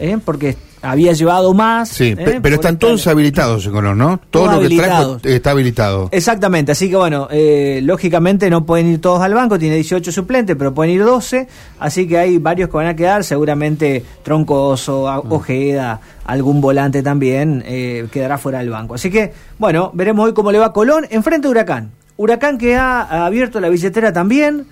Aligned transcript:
¿eh? 0.00 0.18
porque 0.24 0.56
había 0.82 1.12
llevado 1.12 1.54
más. 1.54 1.90
Sí, 1.90 2.06
¿eh? 2.08 2.16
pe- 2.16 2.24
pero 2.24 2.40
por 2.42 2.52
están 2.54 2.76
todos 2.78 3.06
habilitados, 3.06 3.66
en 3.66 3.72
color, 3.72 3.96
¿no? 3.96 4.18
Todo 4.30 4.46
Todos 4.46 4.62
lo 4.64 4.68
que 4.68 4.76
trajo 4.76 5.18
está 5.22 5.50
habilitado. 5.52 6.08
Exactamente, 6.10 6.72
así 6.72 6.90
que 6.90 6.96
bueno, 6.96 7.28
eh, 7.30 7.78
lógicamente 7.84 8.50
no 8.50 8.66
pueden 8.66 8.88
ir 8.88 9.00
todos 9.00 9.20
al 9.22 9.32
banco, 9.32 9.60
tiene 9.60 9.76
18 9.76 10.10
suplentes, 10.10 10.56
pero 10.56 10.74
pueden 10.74 10.94
ir 10.94 11.04
12, 11.04 11.46
así 11.78 12.08
que 12.08 12.18
hay 12.18 12.38
varios 12.38 12.68
que 12.68 12.76
van 12.78 12.88
a 12.88 12.96
quedar, 12.96 13.22
seguramente 13.22 14.04
Troncoso, 14.24 15.08
a- 15.08 15.22
Mm. 15.22 15.32
Ojeda, 15.32 16.00
algún 16.24 16.60
volante 16.60 17.02
también 17.04 17.62
eh, 17.64 18.08
quedará 18.10 18.38
fuera 18.38 18.58
del 18.58 18.70
banco. 18.70 18.94
Así 18.94 19.08
que 19.08 19.32
bueno, 19.58 19.92
veremos 19.94 20.26
hoy 20.26 20.34
cómo 20.34 20.50
le 20.50 20.58
va 20.58 20.66
a 20.66 20.72
Colón 20.72 21.06
enfrente 21.10 21.46
de 21.46 21.52
Huracán. 21.52 21.92
Huracán 22.16 22.58
que 22.58 22.74
ha 22.74 23.24
abierto 23.24 23.60
la 23.60 23.68
billetera 23.68 24.12
también, 24.12 24.66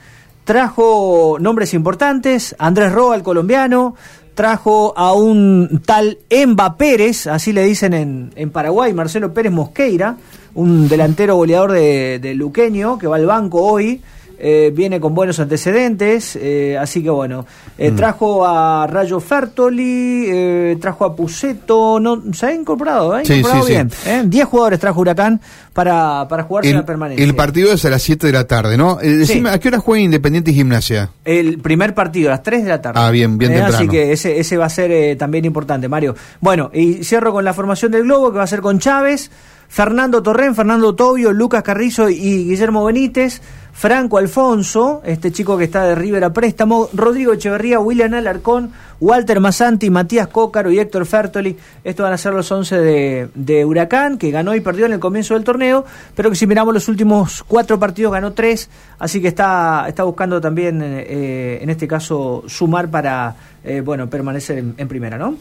trajo 0.45 1.37
nombres 1.41 1.75
importantes, 1.75 2.57
Andrés 2.59 2.91
Roa, 2.93 3.15
el 3.17 3.23
colombiano, 3.23 3.95
trajo 4.39 4.95
a 4.97 5.15
un 5.15 5.83
tal 5.85 6.19
Emba 6.31 6.77
Pérez, 6.77 7.27
así 7.27 7.53
le 7.53 7.65
dicen 7.65 7.93
en, 7.93 8.31
en 8.37 8.51
Paraguay, 8.51 8.93
Marcelo 8.93 9.35
Pérez 9.35 9.51
Mosqueira, 9.51 10.17
un 10.55 10.89
delantero 10.89 11.35
goleador 11.35 11.73
de, 11.73 12.21
de 12.21 12.35
Luqueño, 12.37 12.99
que 12.99 13.09
va 13.09 13.17
al 13.17 13.27
banco 13.27 13.61
hoy, 13.61 14.01
eh, 14.41 14.73
viene 14.75 15.01
con 15.01 15.15
buenos 15.15 15.39
antecedentes, 15.41 16.37
eh, 16.41 16.77
así 16.79 17.03
que 17.03 17.11
bueno, 17.11 17.45
eh, 17.77 17.91
trajo 17.93 18.47
a 18.47 18.87
Rayo 18.87 19.21
Fertoli, 19.21 20.27
eh, 20.29 20.79
trajo 20.81 21.05
a 21.05 21.15
Puceto, 21.17 21.99
no, 22.01 22.23
se 22.33 22.47
ha 22.47 22.55
incorporado, 22.55 23.19
¿eh? 23.19 23.25
Sí, 23.25 23.35
incorporado 23.35 23.67
sí, 23.67 23.73
sí. 23.73 23.75
bien. 23.75 23.91
¿eh? 24.07 24.23
10 24.27 24.45
jugadores 24.47 24.79
trajo 24.81 25.01
Huracán 25.01 25.41
para, 25.73 26.27
para 26.29 26.43
jugarse 26.45 26.71
El, 26.71 26.77
la 26.77 26.85
permanencia. 26.87 27.25
el 27.25 27.35
partido 27.35 27.73
es 27.73 27.85
a 27.85 27.91
las 27.91 28.03
7 28.03 28.27
de 28.27 28.33
la 28.33 28.45
tarde, 28.47 28.77
¿no? 28.77 28.97
Decime, 28.97 29.51
¿a 29.51 29.59
qué 29.59 29.69
hora 29.69 29.79
juega 29.79 30.03
Independiente 30.05 30.51
y 30.51 30.55
Gimnasia? 30.55 31.11
El 31.25 31.59
primer 31.59 31.95
partido, 31.95 32.29
a 32.29 32.33
las 32.33 32.43
3 32.43 32.65
de 32.65 32.69
la 32.71 32.81
tarde. 32.83 33.01
Ah, 33.03 33.11
bien, 33.11 33.39
bien 33.39 33.53
Eh, 33.53 33.57
Así 33.63 33.71
temprano. 33.79 33.93
que 33.93 34.13
ese, 34.13 34.39
ese 34.41 34.57
va 34.57 34.67
a 34.67 34.71
ser 34.71 35.17
también 35.19 35.45
importante, 35.45 35.89
Mario. 35.89 36.15
Bueno, 36.41 36.71
y 36.73 37.05
cierro 37.05 37.33
con 37.33 37.45
la 37.45 37.53
formación 37.55 37.93
del 37.93 38.05
Globo, 38.05 38.31
que 38.33 38.39
va 38.39 38.45
a 38.45 38.49
ser 38.49 38.61
con 38.61 38.79
Chávez, 38.79 39.31
Fernando 39.69 40.23
Torren, 40.23 40.55
Fernando 40.55 40.95
Tobio, 40.95 41.33
Lucas 41.33 41.63
Carrizo 41.63 42.09
y 42.09 42.45
Guillermo 42.49 42.85
Benítez, 42.87 43.41
Franco 43.79 44.19
Alfonso, 44.19 45.03
este 45.05 45.31
chico 45.31 45.57
que 45.57 45.63
está 45.63 45.85
de 45.85 45.95
River 45.95 46.25
a 46.25 46.33
préstamo, 46.33 46.89
Rodrigo 46.93 47.33
Echeverría, 47.33 47.79
William 47.79 48.13
Alarcón, 48.13 48.73
Walter 48.99 49.39
Masanti, 49.39 49.89
Matías 49.89 50.27
Cócaro 50.27 50.73
y 50.73 50.81
Héctor 50.81 51.07
Fertoli. 51.07 51.57
Estos 51.85 52.03
van 52.03 52.13
a 52.13 52.19
ser 52.19 52.33
los 52.33 52.51
11 52.51 52.77
de, 52.77 53.29
de 53.37 53.65
Huracán, 53.65 54.19
que 54.19 54.33
ganó 54.33 54.57
y 54.57 54.61
perdió 54.61 54.87
en 54.87 54.95
el 54.95 54.99
comienzo 54.99 55.35
del 55.35 55.45
torneo, 55.45 55.85
pero 56.17 56.29
que 56.29 56.35
si 56.35 56.45
miramos 56.49 56.75
los 56.75 56.89
últimos 56.89 57.45
cuatro 57.45 57.79
partidos 57.79 58.11
ganó 58.11 58.33
tres, 58.33 58.69
así 58.99 59.21
que 59.23 59.29
está, 59.29 59.85
está 59.87 60.03
buscando 60.03 60.41
también, 60.41 60.83
eh, 60.83 61.61
en 61.63 61.71
este 61.71 61.87
caso, 61.87 62.43
sumar 62.49 62.91
para, 62.91 63.37
eh, 63.63 63.81
bueno, 63.81 64.11
permanecer 64.11 64.59
en, 64.59 64.75
en 64.77 64.89
primera, 64.89 65.19
¿no? 65.19 65.37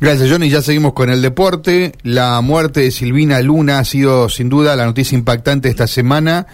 Gracias, 0.00 0.28
Johnny. 0.28 0.50
Ya 0.50 0.60
seguimos 0.60 0.92
con 0.92 1.08
el 1.08 1.22
deporte. 1.22 1.92
La 2.02 2.40
muerte 2.40 2.80
de 2.80 2.90
Silvina 2.90 3.40
Luna 3.42 3.78
ha 3.78 3.84
sido, 3.84 4.28
sin 4.28 4.48
duda, 4.48 4.74
la 4.74 4.86
noticia 4.86 5.16
impactante 5.16 5.68
esta 5.68 5.86
semana. 5.86 6.48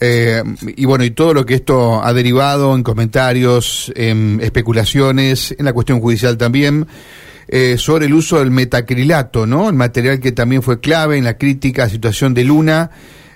Eh, 0.00 0.42
y 0.76 0.84
bueno, 0.84 1.04
y 1.04 1.10
todo 1.10 1.34
lo 1.34 1.44
que 1.44 1.54
esto 1.54 2.02
ha 2.02 2.12
derivado 2.12 2.74
en 2.74 2.82
comentarios, 2.82 3.92
en 3.96 4.40
especulaciones, 4.42 5.54
en 5.58 5.64
la 5.64 5.72
cuestión 5.72 6.00
judicial 6.00 6.36
también, 6.36 6.86
eh, 7.48 7.76
sobre 7.78 8.06
el 8.06 8.14
uso 8.14 8.38
del 8.38 8.50
metacrilato, 8.50 9.46
¿no? 9.46 9.68
El 9.68 9.74
material 9.74 10.20
que 10.20 10.32
también 10.32 10.62
fue 10.62 10.80
clave 10.80 11.16
en 11.16 11.24
la 11.24 11.38
crítica 11.38 11.88
situación 11.88 12.34
de 12.34 12.44
Luna, 12.44 12.90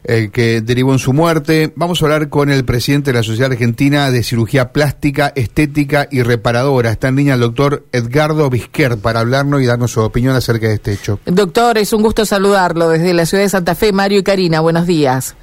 eh, 0.05 0.30
que 0.33 0.60
derivó 0.60 0.92
en 0.92 0.98
su 0.98 1.12
muerte. 1.12 1.72
Vamos 1.77 2.02
a 2.02 2.06
hablar 2.06 2.28
con 2.28 2.50
el 2.50 2.64
presidente 2.64 3.12
de 3.12 3.18
la 3.18 3.22
Sociedad 3.22 3.52
Argentina 3.52 4.10
de 4.10 4.22
Cirugía 4.22 4.72
Plástica, 4.72 5.33
Estética 5.34 6.08
y 6.10 6.22
Reparadora. 6.22 6.90
Está 6.90 7.08
en 7.08 7.16
línea 7.16 7.34
el 7.34 7.40
doctor 7.40 7.86
Edgardo 7.92 8.50
Vizquer 8.50 8.98
para 8.98 9.20
hablarnos 9.20 9.62
y 9.62 9.66
darnos 9.66 9.92
su 9.92 10.00
opinión 10.00 10.34
acerca 10.34 10.68
de 10.68 10.74
este 10.74 10.92
hecho. 10.92 11.20
Doctor, 11.24 11.78
es 11.78 11.92
un 11.92 12.02
gusto 12.02 12.27
saludarlo 12.27 12.88
desde 12.88 13.14
la 13.14 13.27
ciudad 13.27 13.44
de 13.44 13.48
Santa 13.48 13.74
Fe. 13.74 13.92
Mario 13.92 14.18
y 14.18 14.22
Karina, 14.24 14.60
buenos 14.60 14.86
días. 14.86 15.36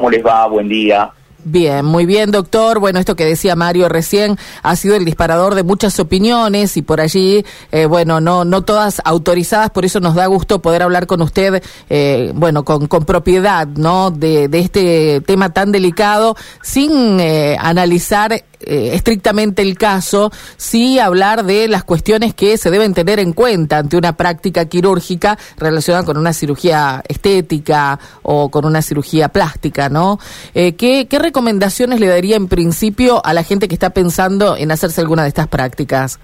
¿Cómo 0.00 0.08
les 0.08 0.24
va? 0.24 0.46
Buen 0.46 0.66
día. 0.66 1.12
Bien, 1.44 1.84
muy 1.84 2.06
bien, 2.06 2.30
doctor. 2.30 2.78
Bueno, 2.78 2.98
esto 2.98 3.16
que 3.16 3.26
decía 3.26 3.54
Mario 3.54 3.86
recién 3.90 4.38
ha 4.62 4.74
sido 4.74 4.96
el 4.96 5.04
disparador 5.04 5.54
de 5.54 5.62
muchas 5.62 6.00
opiniones 6.00 6.78
y 6.78 6.82
por 6.82 7.02
allí, 7.02 7.44
eh, 7.70 7.84
bueno, 7.84 8.18
no, 8.18 8.46
no 8.46 8.62
todas 8.62 9.02
autorizadas, 9.04 9.68
por 9.68 9.84
eso 9.84 10.00
nos 10.00 10.14
da 10.14 10.24
gusto 10.24 10.62
poder 10.62 10.82
hablar 10.82 11.06
con 11.06 11.20
usted, 11.20 11.62
eh, 11.90 12.32
bueno, 12.34 12.64
con, 12.64 12.86
con 12.86 13.04
propiedad, 13.04 13.66
¿no? 13.66 14.10
De, 14.10 14.48
de 14.48 14.58
este 14.60 15.20
tema 15.20 15.50
tan 15.50 15.70
delicado, 15.70 16.34
sin 16.62 17.20
eh, 17.20 17.58
analizar 17.60 18.42
eh, 18.60 18.90
estrictamente 18.94 19.62
el 19.62 19.76
caso, 19.78 20.30
sí 20.56 20.98
hablar 20.98 21.44
de 21.44 21.68
las 21.68 21.84
cuestiones 21.84 22.34
que 22.34 22.56
se 22.56 22.70
deben 22.70 22.94
tener 22.94 23.18
en 23.18 23.32
cuenta 23.32 23.78
ante 23.78 23.96
una 23.96 24.16
práctica 24.16 24.66
quirúrgica 24.66 25.38
relacionada 25.56 26.04
con 26.04 26.16
una 26.16 26.32
cirugía 26.32 27.02
estética 27.08 27.98
o 28.22 28.50
con 28.50 28.64
una 28.64 28.82
cirugía 28.82 29.28
plástica, 29.28 29.88
¿no? 29.88 30.18
Eh, 30.54 30.74
¿qué, 30.74 31.06
¿Qué 31.08 31.18
recomendaciones 31.18 32.00
le 32.00 32.06
daría 32.06 32.36
en 32.36 32.48
principio 32.48 33.24
a 33.24 33.32
la 33.32 33.42
gente 33.42 33.68
que 33.68 33.74
está 33.74 33.90
pensando 33.90 34.56
en 34.56 34.70
hacerse 34.70 35.00
alguna 35.00 35.22
de 35.22 35.28
estas 35.28 35.48
prácticas? 35.48 36.20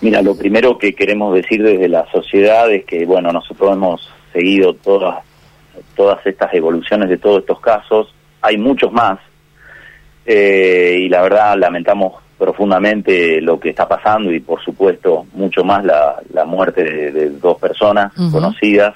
Mira, 0.00 0.20
lo 0.22 0.36
primero 0.36 0.76
que 0.76 0.94
queremos 0.94 1.34
decir 1.34 1.62
desde 1.62 1.88
la 1.88 2.06
sociedad 2.12 2.70
es 2.70 2.84
que, 2.84 3.06
bueno, 3.06 3.32
nosotros 3.32 3.72
hemos 3.72 4.08
seguido 4.32 4.74
todas, 4.74 5.24
todas 5.96 6.24
estas 6.26 6.52
evoluciones 6.52 7.08
de 7.08 7.16
todos 7.16 7.40
estos 7.40 7.58
casos. 7.60 8.14
Hay 8.42 8.58
muchos 8.58 8.92
más. 8.92 9.18
Eh, 10.26 10.98
y 11.00 11.08
la 11.08 11.22
verdad 11.22 11.56
lamentamos 11.58 12.14
profundamente 12.38 13.40
lo 13.40 13.58
que 13.58 13.70
está 13.70 13.86
pasando 13.86 14.32
y, 14.32 14.40
por 14.40 14.62
supuesto, 14.62 15.26
mucho 15.34 15.64
más 15.64 15.84
la, 15.84 16.16
la 16.32 16.44
muerte 16.44 16.82
de, 16.82 17.12
de 17.12 17.30
dos 17.30 17.58
personas 17.58 18.12
conocidas. 18.30 18.94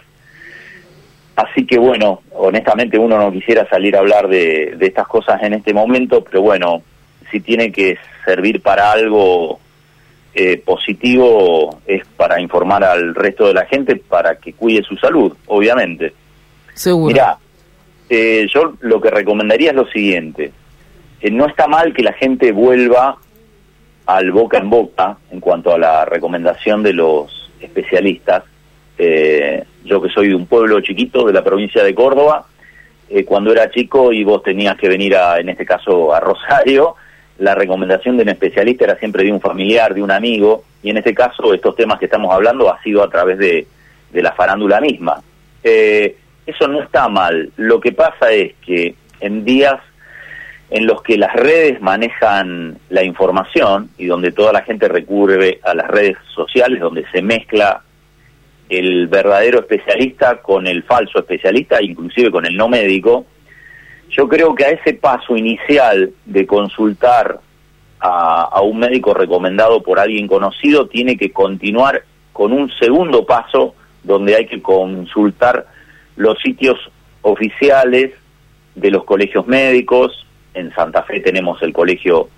Así 1.37 1.65
que 1.65 1.79
bueno, 1.79 2.23
honestamente 2.35 2.99
uno 2.99 3.17
no 3.17 3.31
quisiera 3.31 3.69
salir 3.69 3.95
a 3.95 4.01
hablar 4.01 4.29
de, 4.29 4.75
de 4.77 4.87
estas 4.87 5.07
cosas 5.07 5.41
en 5.43 5.55
este 5.55 5.73
momento, 5.73 6.25
pero 6.25 6.43
bueno, 6.43 6.83
si 7.31 7.41
tiene 7.41 7.71
que 7.71 7.97
servir 8.25 8.61
para 8.61 8.91
algo 8.91 9.61
eh, 10.35 10.61
positivo 10.65 11.79
es 11.87 12.05
para 12.17 12.41
informar 12.41 12.83
al 12.85 13.15
resto 13.15 13.47
de 13.47 13.55
la 13.55 13.67
gente 13.67 13.97
para 13.97 14.37
que 14.37 14.53
cuide 14.53 14.83
su 14.83 14.97
salud, 14.97 15.33
obviamente. 15.47 16.13
Seguro. 16.75 17.13
Mirá, 17.13 17.39
eh, 18.11 18.47
yo 18.53 18.75
lo 18.81 19.01
que 19.01 19.11
recomendaría 19.11 19.71
es 19.71 19.77
lo 19.77 19.87
siguiente. 19.89 20.53
No 21.23 21.47
está 21.47 21.67
mal 21.67 21.93
que 21.93 22.03
la 22.03 22.13
gente 22.13 22.53
vuelva 22.53 23.19
al 24.07 24.31
boca 24.31 24.59
en 24.59 24.71
boca 24.71 25.19
en 25.31 25.41
cuanto 25.41 25.75
a 25.75 25.79
la 25.79 26.05
recomendación 26.05 26.83
de 26.83 26.93
los 26.93 27.51
especialistas. 27.61 28.45
Eh, 28.97 29.65
yo 29.85 30.01
que 30.01 30.09
soy 30.09 30.29
de 30.29 30.35
un 30.35 30.47
pueblo 30.47 30.81
chiquito 30.81 31.27
de 31.27 31.33
la 31.33 31.45
provincia 31.45 31.85
de 31.85 31.95
Córdoba, 31.95 32.47
eh, 33.11 33.25
cuando 33.25 33.53
era 33.53 33.71
chico 33.71 34.13
y 34.13 34.25
vos 34.25 34.43
tenías 34.43 34.77
que 34.77 34.89
venir 34.89 35.17
a, 35.17 35.39
en 35.39 35.49
este 35.49 35.65
caso, 35.65 36.15
a 36.15 36.21
Rosario, 36.21 36.95
la 37.39 37.55
recomendación 37.55 38.17
de 38.17 38.25
un 38.25 38.29
especialista 38.31 38.85
era 38.85 38.99
siempre 38.99 39.25
de 39.25 39.33
un 39.33 39.41
familiar, 39.41 39.95
de 39.95 40.03
un 40.03 40.11
amigo, 40.11 40.65
y 40.83 40.91
en 40.91 40.99
este 40.99 41.15
caso 41.15 41.55
estos 41.55 41.77
temas 41.77 41.99
que 41.99 42.07
estamos 42.07 42.35
hablando 42.35 42.73
ha 42.73 42.83
sido 42.83 43.03
a 43.03 43.11
través 43.11 43.39
de, 43.39 43.67
de 44.13 44.23
la 44.23 44.33
farándula 44.33 44.81
misma. 44.81 45.23
Eh, 45.63 46.17
eso 46.47 46.67
no 46.67 46.83
está 46.83 47.09
mal. 47.09 47.51
Lo 47.57 47.81
que 47.81 47.93
pasa 47.93 48.33
es 48.33 48.55
que 48.65 48.95
en 49.21 49.45
días 49.45 49.81
en 50.71 50.87
los 50.87 51.03
que 51.03 51.17
las 51.17 51.35
redes 51.35 51.81
manejan 51.81 52.79
la 52.91 53.03
información 53.03 53.91
y 53.97 54.07
donde 54.07 54.33
toda 54.33 54.53
la 54.53 54.63
gente 54.63 54.89
recurre 54.89 55.61
a 55.63 55.75
las 55.75 55.89
redes 55.89 56.17
sociales, 56.35 56.81
donde 56.81 57.05
se 57.11 57.23
mezcla 57.23 57.83
el 58.69 59.09
verdadero 59.09 59.61
especialista 59.61 60.43
con 60.43 60.67
el 60.67 60.83
falso 60.83 61.21
especialista, 61.21 61.83
inclusive 61.83 62.31
con 62.31 62.45
el 62.45 62.57
no 62.57 62.69
médico, 62.69 63.25
yo 64.11 64.29
creo 64.29 64.55
que 64.55 64.65
a 64.65 64.71
ese 64.71 64.95
paso 64.95 65.37
inicial 65.37 66.13
de 66.27 66.47
consultar 66.47 67.41
a, 68.01 68.43
a 68.43 68.61
un 68.61 68.79
médico 68.79 69.15
recomendado 69.15 69.83
por 69.83 69.99
alguien 69.99 70.27
conocido 70.27 70.87
tiene 70.87 71.17
que 71.17 71.33
continuar 71.33 72.05
con 72.33 72.53
un 72.53 72.71
segundo 72.79 73.25
paso 73.25 73.75
donde 74.03 74.37
hay 74.37 74.47
que 74.47 74.63
consultar 74.63 75.67
los 76.17 76.39
sitios 76.41 76.79
oficiales 77.23 78.13
de 78.75 78.91
los 78.91 79.05
colegios 79.05 79.47
médicos. 79.47 80.27
En 80.55 80.73
Santa 80.75 81.03
Fe 81.03 81.21
tenemos 81.21 81.63
el 81.63 81.73
colegio 81.73 82.29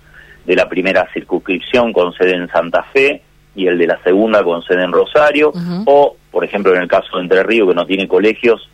de 0.45 0.55
la 0.55 0.67
primera 0.67 1.07
circunscripción 1.13 1.93
con 1.93 2.13
sede 2.13 2.35
en 2.35 2.47
Santa 2.49 2.83
Fe 2.91 3.21
y 3.55 3.67
el 3.67 3.77
de 3.77 3.87
la 3.87 4.01
segunda 4.03 4.43
con 4.43 4.63
sede 4.63 4.83
en 4.83 4.91
Rosario. 4.91 5.51
O, 5.85 6.15
por 6.31 6.43
ejemplo, 6.43 6.73
en 6.75 6.81
el 6.81 6.87
caso 6.87 7.17
de 7.17 7.23
Entre 7.23 7.43
Ríos, 7.43 7.69
que 7.69 7.75
no 7.75 7.85
tiene 7.85 8.07
colegios, 8.07 8.69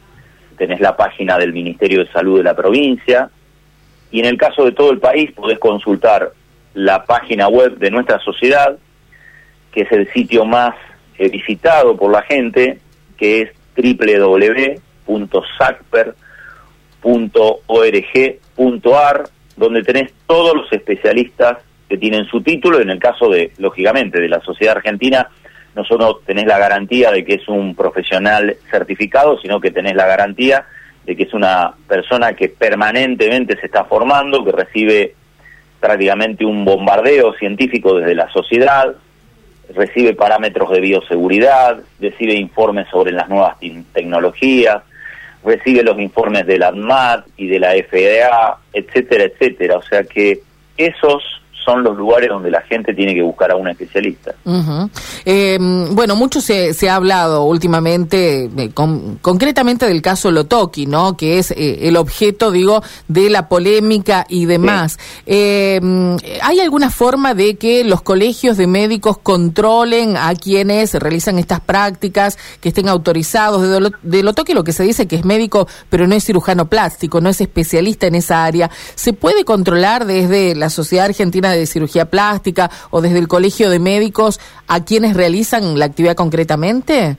tenés 0.57 0.79
la 0.79 0.95
página 0.95 1.37
del 1.37 1.53
Ministerio 1.53 2.03
de 2.03 2.11
Salud 2.11 2.37
de 2.37 2.43
la 2.43 2.55
provincia. 2.55 3.29
Y 4.11 4.19
en 4.19 4.25
el 4.25 4.37
caso 4.37 4.65
de 4.65 4.71
todo 4.71 4.91
el 4.91 4.99
país, 4.99 5.31
podés 5.31 5.59
consultar 5.59 6.31
la 6.73 7.03
página 7.05 7.47
web 7.47 7.77
de 7.77 7.91
nuestra 7.91 8.19
sociedad, 8.19 8.77
que 9.71 9.81
es 9.81 9.91
el 9.91 10.11
sitio 10.13 10.45
más 10.45 10.75
eh, 11.17 11.29
visitado 11.29 11.97
por 11.97 12.11
la 12.11 12.21
gente, 12.21 12.79
que 13.17 13.41
es 13.41 13.49
www.sacper.org.ar, 18.57 19.29
donde 19.55 19.83
tenés 19.83 20.11
todos 20.27 20.55
los 20.55 20.71
especialistas 20.71 21.57
que 21.89 21.97
tienen 21.97 22.25
su 22.25 22.41
título, 22.41 22.81
en 22.81 22.89
el 22.89 22.99
caso 22.99 23.29
de, 23.29 23.51
lógicamente, 23.57 24.19
de 24.19 24.29
la 24.29 24.41
sociedad 24.41 24.77
argentina, 24.77 25.29
no 25.75 25.83
solo 25.85 26.21
tenés 26.25 26.45
la 26.45 26.57
garantía 26.57 27.11
de 27.11 27.23
que 27.23 27.35
es 27.35 27.47
un 27.47 27.75
profesional 27.75 28.57
certificado, 28.69 29.39
sino 29.39 29.61
que 29.61 29.71
tenés 29.71 29.95
la 29.95 30.07
garantía 30.07 30.65
de 31.05 31.15
que 31.15 31.23
es 31.23 31.33
una 31.33 31.73
persona 31.87 32.33
que 32.33 32.49
permanentemente 32.49 33.57
se 33.59 33.67
está 33.67 33.85
formando, 33.85 34.43
que 34.43 34.51
recibe 34.51 35.15
prácticamente 35.79 36.43
un 36.43 36.65
bombardeo 36.65 37.33
científico 37.33 37.95
desde 37.95 38.15
la 38.15 38.29
sociedad, 38.29 38.95
recibe 39.73 40.13
parámetros 40.13 40.71
de 40.71 40.81
bioseguridad, 40.81 41.79
recibe 41.99 42.33
informes 42.33 42.87
sobre 42.89 43.11
las 43.11 43.29
nuevas 43.29 43.57
tecnologías, 43.93 44.83
recibe 45.43 45.83
los 45.83 45.99
informes 45.99 46.45
de 46.45 46.57
la 46.57 46.69
ANMAT 46.69 47.25
y 47.37 47.47
de 47.47 47.59
la 47.59 47.71
FDA, 47.71 48.57
etcétera, 48.73 49.25
etcétera. 49.25 49.77
O 49.77 49.81
sea 49.81 50.03
que 50.03 50.41
esos 50.77 51.23
son 51.67 51.83
los 51.83 51.97
lugares 51.97 52.29
donde 52.29 52.49
la 52.49 52.61
gente 52.61 52.93
tiene 52.93 53.13
que 53.13 53.21
buscar 53.21 53.51
a 53.51 53.57
un 53.57 53.67
especialista. 53.67 54.33
Eh, 55.25 55.57
bueno, 55.91 56.15
mucho 56.15 56.39
se, 56.39 56.73
se, 56.73 56.89
ha 56.89 56.95
hablado 56.95 57.43
últimamente, 57.43 58.45
eh, 58.45 58.69
concretamente 58.73 59.85
del 59.85 60.01
caso 60.01 60.31
Lotoki, 60.31 60.85
¿no? 60.85 61.17
Que 61.17 61.39
es 61.39 61.51
eh, 61.51 61.89
el 61.89 61.97
objeto, 61.97 62.51
digo, 62.51 62.81
de 63.09 63.29
la 63.29 63.49
polémica 63.49 64.25
y 64.29 64.45
demás. 64.45 64.97
¿Hay 65.27 66.59
alguna 66.61 66.89
forma 66.89 67.33
de 67.33 67.57
que 67.57 67.83
los 67.83 68.01
colegios 68.01 68.55
de 68.55 68.67
médicos 68.67 69.17
controlen 69.17 70.15
a 70.15 70.33
quienes 70.35 70.93
realizan 70.93 71.37
estas 71.37 71.59
prácticas, 71.59 72.37
que 72.61 72.69
estén 72.69 72.87
autorizados 72.87 73.61
de, 73.61 73.91
de 74.03 74.23
Lotoki? 74.23 74.53
Lo 74.53 74.63
que 74.63 74.71
se 74.71 74.83
dice 74.83 75.05
que 75.05 75.17
es 75.17 75.25
médico, 75.25 75.67
pero 75.89 76.07
no 76.07 76.15
es 76.15 76.23
cirujano 76.23 76.69
plástico, 76.69 77.19
no 77.19 77.27
es 77.27 77.41
especialista 77.41 78.07
en 78.07 78.15
esa 78.15 78.45
área. 78.45 78.71
¿Se 78.95 79.11
puede 79.11 79.43
controlar 79.43 80.05
desde 80.05 80.55
la 80.55 80.69
Sociedad 80.69 81.07
Argentina 81.07 81.51
de 81.51 81.56
de 81.57 81.65
cirugía 81.65 82.05
plástica 82.05 82.69
o 82.89 83.01
desde 83.01 83.19
el 83.19 83.27
Colegio 83.27 83.69
de 83.69 83.79
Médicos 83.79 84.39
a 84.67 84.83
quienes 84.83 85.15
realizan 85.15 85.77
la 85.77 85.85
actividad 85.85 86.15
concretamente? 86.15 87.17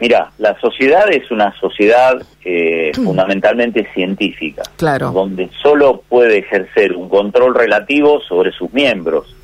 Mira, 0.00 0.30
la 0.38 0.58
sociedad 0.60 1.10
es 1.10 1.28
una 1.30 1.52
sociedad 1.58 2.22
eh, 2.44 2.92
fundamentalmente 2.94 3.88
científica, 3.92 4.62
claro. 4.76 5.10
donde 5.10 5.50
solo 5.60 6.02
puede 6.08 6.38
ejercer 6.38 6.92
un 6.92 7.08
control 7.08 7.54
relativo 7.54 8.20
sobre 8.20 8.52
sus 8.52 8.72
miembros. 8.72 9.34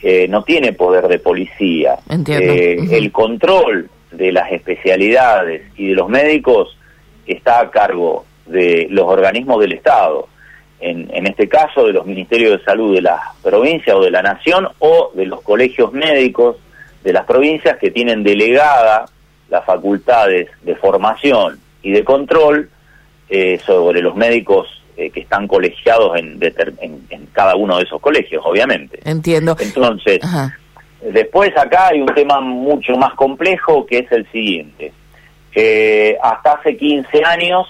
Eh, 0.00 0.28
no 0.28 0.44
tiene 0.44 0.72
poder 0.72 1.08
de 1.08 1.18
policía. 1.18 1.96
Eh, 2.08 2.76
el 2.92 3.10
control 3.10 3.90
de 4.12 4.30
las 4.30 4.52
especialidades 4.52 5.62
y 5.76 5.88
de 5.88 5.94
los 5.94 6.08
médicos 6.08 6.76
está 7.26 7.60
a 7.60 7.70
cargo 7.70 8.24
de 8.46 8.86
los 8.90 9.06
organismos 9.06 9.60
del 9.60 9.72
Estado 9.72 10.28
en, 10.80 11.10
en 11.12 11.26
este 11.26 11.48
caso 11.48 11.86
de 11.86 11.92
los 11.92 12.06
ministerios 12.06 12.58
de 12.58 12.64
salud 12.64 12.94
de 12.94 13.02
la 13.02 13.20
provincia 13.42 13.96
o 13.96 14.02
de 14.02 14.10
la 14.10 14.22
nación 14.22 14.68
o 14.78 15.10
de 15.14 15.26
los 15.26 15.42
colegios 15.42 15.92
médicos 15.92 16.56
de 17.02 17.12
las 17.12 17.24
provincias 17.24 17.78
que 17.78 17.90
tienen 17.90 18.22
delegada 18.22 19.06
las 19.48 19.64
facultades 19.64 20.48
de 20.62 20.74
formación 20.76 21.58
y 21.82 21.92
de 21.92 22.04
control 22.04 22.68
eh, 23.30 23.58
sobre 23.64 24.02
los 24.02 24.14
médicos 24.14 24.66
eh, 24.96 25.10
que 25.10 25.20
están 25.20 25.46
colegiados 25.46 26.18
en, 26.18 26.38
en, 26.80 27.26
cada 27.32 27.54
uno 27.54 27.76
de 27.78 27.84
esos 27.84 28.00
colegios, 28.00 28.42
obviamente. 28.44 28.98
Entiendo. 29.04 29.56
Entonces, 29.60 30.20
después 31.00 31.56
acá 31.56 31.88
hay 31.88 32.00
un 32.00 32.08
tema 32.08 32.40
mucho 32.40 32.96
más 32.96 33.14
complejo 33.14 33.86
que 33.86 33.98
es 33.98 34.12
el 34.12 34.30
siguiente. 34.32 34.92
Eh, 35.54 36.16
hasta 36.22 36.54
hace 36.54 36.76
15 36.76 37.24
años 37.24 37.66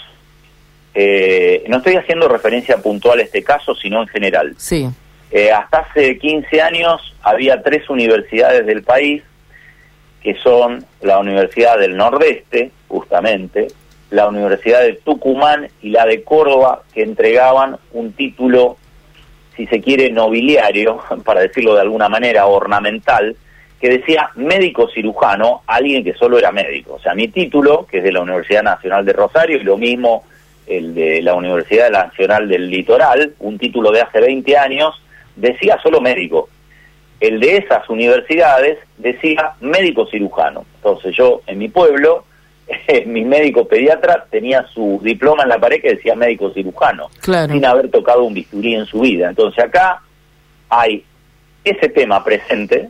eh, 0.95 1.65
no 1.69 1.79
estoy 1.79 1.97
haciendo 1.97 2.29
referencia 2.29 2.79
puntual 2.79 3.21
a 3.21 3.23
este 3.23 3.43
caso, 3.43 3.75
sino 3.75 4.03
en 4.03 4.09
general. 4.09 4.55
Sí. 4.57 4.89
Eh, 5.31 5.53
hasta 5.53 5.79
hace 5.79 6.19
15 6.19 6.63
años 6.63 7.15
había 7.23 7.63
tres 7.63 7.89
universidades 7.91 8.65
del 8.67 8.83
país, 8.83 9.23
que 10.23 10.35
son 10.37 10.85
la 11.03 11.19
Universidad 11.19 11.79
del 11.79 11.97
Nordeste, 11.97 12.71
justamente, 12.89 13.69
la 14.11 14.27
Universidad 14.29 14.81
de 14.81 14.95
Tucumán 14.95 15.69
y 15.83 15.91
la 15.91 16.07
de 16.07 16.23
Córdoba, 16.23 16.83
que 16.95 17.03
entregaban 17.03 17.77
un 17.93 18.13
título, 18.13 18.79
si 19.57 19.67
se 19.67 19.81
quiere, 19.81 20.11
nobiliario, 20.11 21.01
para 21.25 21.43
decirlo 21.43 21.75
de 21.75 21.83
alguna 21.83 22.09
manera, 22.09 22.47
ornamental, 22.47 23.37
que 23.81 23.91
decía 23.91 24.31
médico 24.35 24.89
cirujano, 24.89 25.63
alguien 25.67 26.03
que 26.03 26.15
solo 26.15 26.39
era 26.39 26.51
médico. 26.51 26.95
O 26.95 26.99
sea, 26.99 27.15
mi 27.15 27.29
título, 27.29 27.87
que 27.87 27.99
es 27.99 28.05
de 28.05 28.11
la 28.11 28.23
Universidad 28.23 28.63
Nacional 28.63 29.05
de 29.05 29.13
Rosario, 29.13 29.59
y 29.59 29.63
lo 29.63 29.77
mismo 29.77 30.25
el 30.69 30.95
de 30.95 31.23
la 31.23 31.35
Universidad 31.35 31.91
Nacional 31.91 32.49
del 32.49 32.71
Litoral, 32.71 33.35
un 33.41 33.59
título 33.59 33.91
de 33.91 34.03
hace 34.03 34.21
20 34.21 34.57
años, 34.57 35.01
decía 35.35 35.79
solo 35.83 36.01
médico. 36.01 36.49
El 37.21 37.41
de 37.41 37.57
esas 37.57 37.89
universidades 37.89 38.79
decía 38.99 39.55
médico 39.61 40.07
cirujano. 40.07 40.65
Entonces 40.77 41.17
yo 41.17 41.41
en 41.47 41.59
mi 41.59 41.69
pueblo, 41.69 42.25
mi 43.07 43.25
médico 43.25 43.67
pediatra 43.67 44.27
tenía 44.31 44.65
su 44.73 45.01
diploma 45.03 45.43
en 45.43 45.49
la 45.49 45.59
pared 45.59 45.81
que 45.81 45.95
decía 45.95 46.15
médico 46.15 46.53
cirujano, 46.53 47.09
sin 47.23 47.65
haber 47.65 47.91
tocado 47.91 48.25
un 48.25 48.35
bisturí 48.35 48.75
en 48.75 48.87
su 48.87 49.01
vida. 49.01 49.31
Entonces 49.31 49.65
acá 49.65 50.03
hay 50.69 51.05
ese 51.65 51.89
tema 51.89 52.23
presente, 52.23 52.89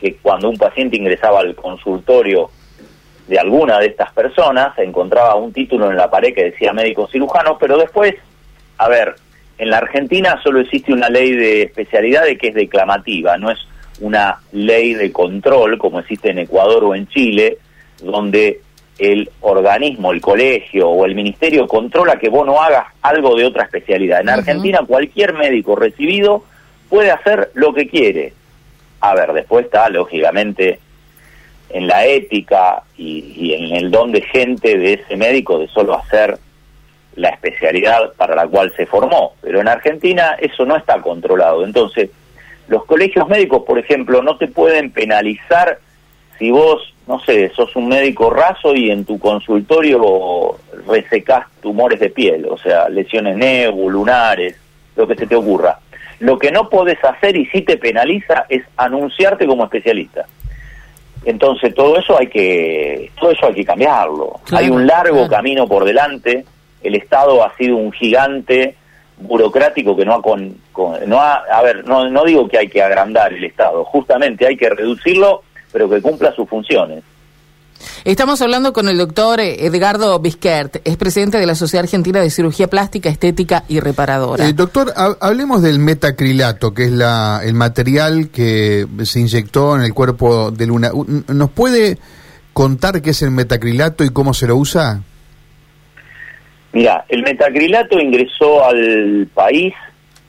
que 0.00 0.16
cuando 0.16 0.50
un 0.50 0.58
paciente 0.58 0.96
ingresaba 0.96 1.40
al 1.40 1.54
consultorio 1.54 2.50
de 3.32 3.38
alguna 3.38 3.78
de 3.78 3.86
estas 3.86 4.12
personas, 4.12 4.74
se 4.76 4.84
encontraba 4.84 5.36
un 5.36 5.54
título 5.54 5.90
en 5.90 5.96
la 5.96 6.10
pared 6.10 6.34
que 6.34 6.50
decía 6.50 6.74
médico 6.74 7.08
cirujano, 7.10 7.56
pero 7.58 7.78
después, 7.78 8.14
a 8.76 8.88
ver, 8.88 9.14
en 9.56 9.70
la 9.70 9.78
Argentina 9.78 10.38
solo 10.42 10.60
existe 10.60 10.92
una 10.92 11.08
ley 11.08 11.34
de 11.34 11.62
especialidades 11.62 12.38
que 12.38 12.48
es 12.48 12.54
declamativa, 12.54 13.38
no 13.38 13.50
es 13.50 13.58
una 14.00 14.38
ley 14.52 14.92
de 14.92 15.10
control 15.10 15.78
como 15.78 16.00
existe 16.00 16.28
en 16.28 16.40
Ecuador 16.40 16.84
o 16.84 16.94
en 16.94 17.08
Chile, 17.08 17.56
donde 18.02 18.60
el 18.98 19.30
organismo, 19.40 20.12
el 20.12 20.20
colegio 20.20 20.90
o 20.90 21.06
el 21.06 21.14
ministerio 21.14 21.66
controla 21.66 22.18
que 22.18 22.28
vos 22.28 22.44
no 22.44 22.60
hagas 22.60 22.84
algo 23.00 23.34
de 23.34 23.46
otra 23.46 23.64
especialidad. 23.64 24.20
En 24.20 24.28
Argentina 24.28 24.80
cualquier 24.86 25.32
médico 25.32 25.74
recibido 25.74 26.44
puede 26.90 27.10
hacer 27.10 27.50
lo 27.54 27.72
que 27.72 27.88
quiere. 27.88 28.34
A 29.00 29.14
ver, 29.14 29.32
después 29.32 29.64
está 29.64 29.88
lógicamente 29.88 30.80
en 31.72 31.86
la 31.86 32.06
ética 32.06 32.82
y, 32.96 33.54
en 33.54 33.76
el 33.76 33.90
don 33.90 34.12
de 34.12 34.22
gente 34.22 34.78
de 34.78 34.94
ese 34.94 35.16
médico 35.16 35.58
de 35.58 35.68
solo 35.68 35.94
hacer 35.94 36.38
la 37.16 37.30
especialidad 37.30 38.12
para 38.16 38.34
la 38.34 38.46
cual 38.46 38.72
se 38.76 38.86
formó. 38.86 39.34
Pero 39.40 39.60
en 39.60 39.68
Argentina 39.68 40.36
eso 40.38 40.64
no 40.64 40.76
está 40.76 41.00
controlado. 41.00 41.64
Entonces, 41.64 42.10
los 42.68 42.84
colegios 42.84 43.28
médicos, 43.28 43.64
por 43.66 43.78
ejemplo, 43.78 44.22
no 44.22 44.36
te 44.36 44.48
pueden 44.48 44.90
penalizar 44.90 45.78
si 46.38 46.50
vos, 46.50 46.94
no 47.06 47.20
sé, 47.20 47.50
sos 47.50 47.74
un 47.76 47.88
médico 47.88 48.30
raso 48.30 48.74
y 48.74 48.90
en 48.90 49.04
tu 49.04 49.18
consultorio 49.18 50.56
resecás 50.88 51.46
tumores 51.60 52.00
de 52.00 52.10
piel, 52.10 52.46
o 52.48 52.56
sea, 52.58 52.88
lesiones 52.88 53.36
lunares, 53.74 54.56
lo 54.96 55.06
que 55.06 55.14
se 55.14 55.26
te 55.26 55.36
ocurra. 55.36 55.78
Lo 56.18 56.38
que 56.38 56.50
no 56.50 56.68
podés 56.68 57.02
hacer 57.04 57.36
y 57.36 57.46
sí 57.46 57.62
te 57.62 57.76
penaliza 57.76 58.46
es 58.48 58.62
anunciarte 58.76 59.46
como 59.46 59.64
especialista. 59.64 60.26
Entonces 61.24 61.74
todo 61.74 61.98
eso 61.98 62.18
hay 62.18 62.26
que 62.26 63.10
todo 63.18 63.30
eso 63.30 63.46
hay 63.46 63.54
que 63.54 63.64
cambiarlo. 63.64 64.40
hay 64.50 64.68
un 64.68 64.86
largo 64.86 65.28
camino 65.28 65.66
por 65.66 65.84
delante. 65.84 66.44
El 66.82 66.96
Estado 66.96 67.44
ha 67.44 67.54
sido 67.56 67.76
un 67.76 67.92
gigante 67.92 68.76
burocrático 69.18 69.96
que 69.96 70.04
no 70.04 70.14
ha 70.14 70.22
con, 70.22 70.56
no 71.06 71.20
ha, 71.20 71.34
a 71.34 71.62
ver, 71.62 71.86
no, 71.86 72.08
no 72.08 72.24
digo 72.24 72.48
que 72.48 72.58
hay 72.58 72.68
que 72.68 72.82
agrandar 72.82 73.32
el 73.32 73.44
Estado, 73.44 73.84
justamente 73.84 74.46
hay 74.46 74.56
que 74.56 74.68
reducirlo, 74.68 75.42
pero 75.70 75.88
que 75.88 76.02
cumpla 76.02 76.32
sus 76.34 76.48
funciones. 76.48 77.04
Estamos 78.04 78.42
hablando 78.42 78.72
con 78.72 78.88
el 78.88 78.98
doctor 78.98 79.40
Edgardo 79.40 80.18
Bisquert, 80.18 80.76
es 80.84 80.96
presidente 80.96 81.38
de 81.38 81.46
la 81.46 81.54
Sociedad 81.54 81.84
Argentina 81.84 82.20
de 82.20 82.30
Cirugía 82.30 82.68
Plástica, 82.68 83.08
Estética 83.08 83.64
y 83.68 83.80
Reparadora. 83.80 84.48
Eh, 84.48 84.52
doctor, 84.52 84.92
hablemos 85.20 85.62
del 85.62 85.78
metacrilato, 85.78 86.74
que 86.74 86.84
es 86.84 86.92
la, 86.92 87.40
el 87.44 87.54
material 87.54 88.30
que 88.30 88.86
se 89.04 89.20
inyectó 89.20 89.76
en 89.76 89.82
el 89.82 89.94
cuerpo 89.94 90.50
de 90.50 90.66
Luna. 90.66 90.90
¿Nos 91.28 91.50
puede 91.50 91.98
contar 92.52 93.00
qué 93.02 93.10
es 93.10 93.22
el 93.22 93.30
metacrilato 93.30 94.04
y 94.04 94.10
cómo 94.10 94.34
se 94.34 94.46
lo 94.46 94.56
usa? 94.56 95.02
Mira, 96.72 97.04
el 97.08 97.22
metacrilato 97.22 98.00
ingresó 98.00 98.64
al 98.64 99.28
país 99.34 99.74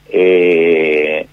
eh, 0.09 1.27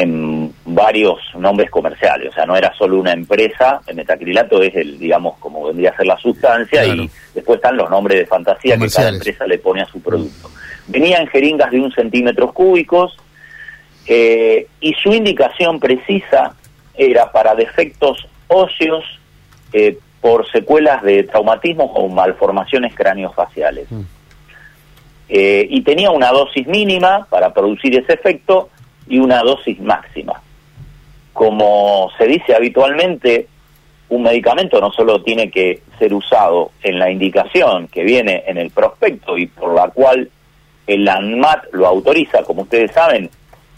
en 0.00 0.54
varios 0.64 1.18
nombres 1.34 1.70
comerciales, 1.70 2.30
o 2.30 2.32
sea, 2.32 2.46
no 2.46 2.56
era 2.56 2.72
solo 2.74 2.98
una 2.98 3.12
empresa, 3.12 3.82
el 3.86 3.96
metacrilato 3.96 4.62
es 4.62 4.74
el, 4.74 4.98
digamos, 4.98 5.36
como 5.38 5.66
vendría 5.66 5.90
a 5.90 5.96
ser 5.96 6.06
la 6.06 6.16
sustancia 6.16 6.86
y 6.86 7.10
después 7.34 7.56
están 7.56 7.76
los 7.76 7.90
nombres 7.90 8.20
de 8.20 8.26
fantasía 8.26 8.78
que 8.78 8.88
cada 8.88 9.10
empresa 9.10 9.46
le 9.46 9.58
pone 9.58 9.82
a 9.82 9.86
su 9.86 10.00
producto. 10.00 10.50
Venía 10.86 11.18
en 11.18 11.26
jeringas 11.26 11.70
de 11.70 11.80
un 11.80 11.92
centímetro 11.92 12.52
cúbicos 12.52 13.16
eh, 14.06 14.66
y 14.80 14.94
su 14.94 15.12
indicación 15.12 15.78
precisa 15.78 16.54
era 16.94 17.30
para 17.30 17.54
defectos 17.54 18.26
óseos 18.48 19.04
eh, 19.72 19.98
por 20.20 20.50
secuelas 20.50 21.02
de 21.02 21.24
traumatismo 21.24 21.84
o 21.84 22.08
malformaciones 22.08 22.94
craneofaciales. 22.94 23.90
Mm. 23.90 24.00
Eh, 25.28 25.66
y 25.70 25.82
tenía 25.82 26.10
una 26.10 26.30
dosis 26.32 26.66
mínima 26.66 27.26
para 27.30 27.52
producir 27.52 27.96
ese 27.96 28.14
efecto 28.14 28.70
y 29.10 29.18
una 29.18 29.42
dosis 29.42 29.78
máxima. 29.80 30.40
Como 31.34 32.10
se 32.16 32.26
dice 32.26 32.54
habitualmente, 32.54 33.46
un 34.08 34.22
medicamento 34.22 34.80
no 34.80 34.90
solo 34.90 35.22
tiene 35.22 35.50
que 35.50 35.82
ser 35.98 36.14
usado 36.14 36.70
en 36.82 36.98
la 36.98 37.10
indicación 37.10 37.88
que 37.88 38.02
viene 38.02 38.44
en 38.46 38.56
el 38.56 38.70
prospecto 38.70 39.36
y 39.36 39.46
por 39.46 39.74
la 39.74 39.88
cual 39.88 40.30
el 40.86 41.08
ANMAT 41.08 41.66
lo 41.72 41.86
autoriza, 41.86 42.42
como 42.42 42.62
ustedes 42.62 42.92
saben, 42.92 43.28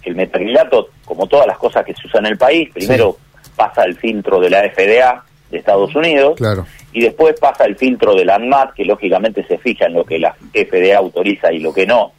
el 0.05 0.15
metacrilato, 0.15 0.89
como 1.05 1.27
todas 1.27 1.47
las 1.47 1.59
cosas 1.59 1.85
que 1.85 1.95
se 1.95 2.07
usan 2.07 2.27
en 2.27 2.33
el 2.33 2.39
país, 2.39 2.71
primero 2.73 3.17
pasa 3.57 3.85
el 3.85 3.97
filtro 3.97 4.41
de 4.41 4.51
la 4.51 4.63
FDA 4.71 5.25
de 5.51 5.59
Estados 5.59 5.95
Unidos 5.95 6.35
Claro. 6.37 6.67
y 6.93 7.03
después 7.03 7.39
pasa 7.39 7.65
el 7.65 7.77
filtro 7.77 8.15
del 8.15 8.31
ANMAT, 8.31 8.75
que 8.75 8.85
lógicamente 8.85 9.47
se 9.47 9.59
fija 9.59 9.87
en 9.87 9.95
lo 9.95 10.05
que 10.05 10.19
la 10.19 10.35
FDA 10.53 10.97
autoriza 10.97 11.53
y 11.53 11.59
lo 11.59 11.73
que 11.73 11.87
no. 11.87 12.13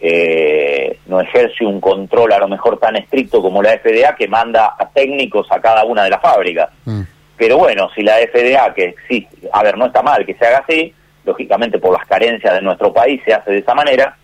Eh, 0.00 0.98
no 1.06 1.20
ejerce 1.20 1.64
un 1.64 1.80
control 1.80 2.32
a 2.32 2.38
lo 2.38 2.48
mejor 2.48 2.78
tan 2.78 2.96
estricto 2.96 3.40
como 3.40 3.62
la 3.62 3.70
FDA 3.78 4.14
que 4.16 4.28
manda 4.28 4.74
a 4.78 4.88
técnicos 4.90 5.46
a 5.50 5.60
cada 5.60 5.84
una 5.84 6.04
de 6.04 6.10
las 6.10 6.20
fábricas. 6.20 6.68
Mm. 6.84 7.00
Pero 7.36 7.58
bueno, 7.58 7.88
si 7.94 8.02
la 8.02 8.16
FDA, 8.18 8.72
que 8.74 8.84
existe, 8.84 9.48
a 9.52 9.62
ver, 9.62 9.76
no 9.76 9.86
está 9.86 10.02
mal 10.02 10.24
que 10.26 10.34
se 10.34 10.46
haga 10.46 10.58
así, 10.66 10.92
lógicamente 11.24 11.78
por 11.78 11.92
las 11.92 12.06
carencias 12.06 12.54
de 12.54 12.62
nuestro 12.62 12.92
país 12.92 13.20
se 13.24 13.34
hace 13.34 13.50
de 13.52 13.58
esa 13.58 13.74
manera, 13.74 14.16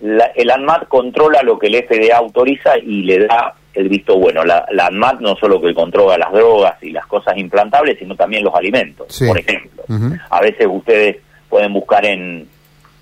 la- 0.00 0.30
el 0.34 0.50
ANMAT 0.50 0.88
controla 0.88 1.42
lo 1.42 1.58
que 1.58 1.66
el 1.66 1.74
FDA 1.76 2.16
autoriza 2.16 2.78
y 2.78 3.02
le 3.02 3.26
da 3.26 3.54
el 3.74 3.88
visto 3.88 4.16
bueno. 4.18 4.44
La, 4.44 4.64
la 4.72 4.86
ANMAT 4.86 5.20
no 5.20 5.36
solo 5.36 5.60
que 5.60 5.74
controla 5.74 6.16
las 6.18 6.32
drogas 6.32 6.74
y 6.82 6.90
las 6.90 7.06
cosas 7.06 7.36
implantables, 7.36 7.98
sino 7.98 8.16
también 8.16 8.42
los 8.44 8.54
alimentos, 8.54 9.06
Sí. 9.14 9.26
por 9.26 9.38
ejemplo. 9.38 9.84
A 10.30 10.40
veces 10.40 10.66
ustedes 10.68 11.16
pueden 11.48 11.72
buscar 11.72 12.04
en, 12.06 12.48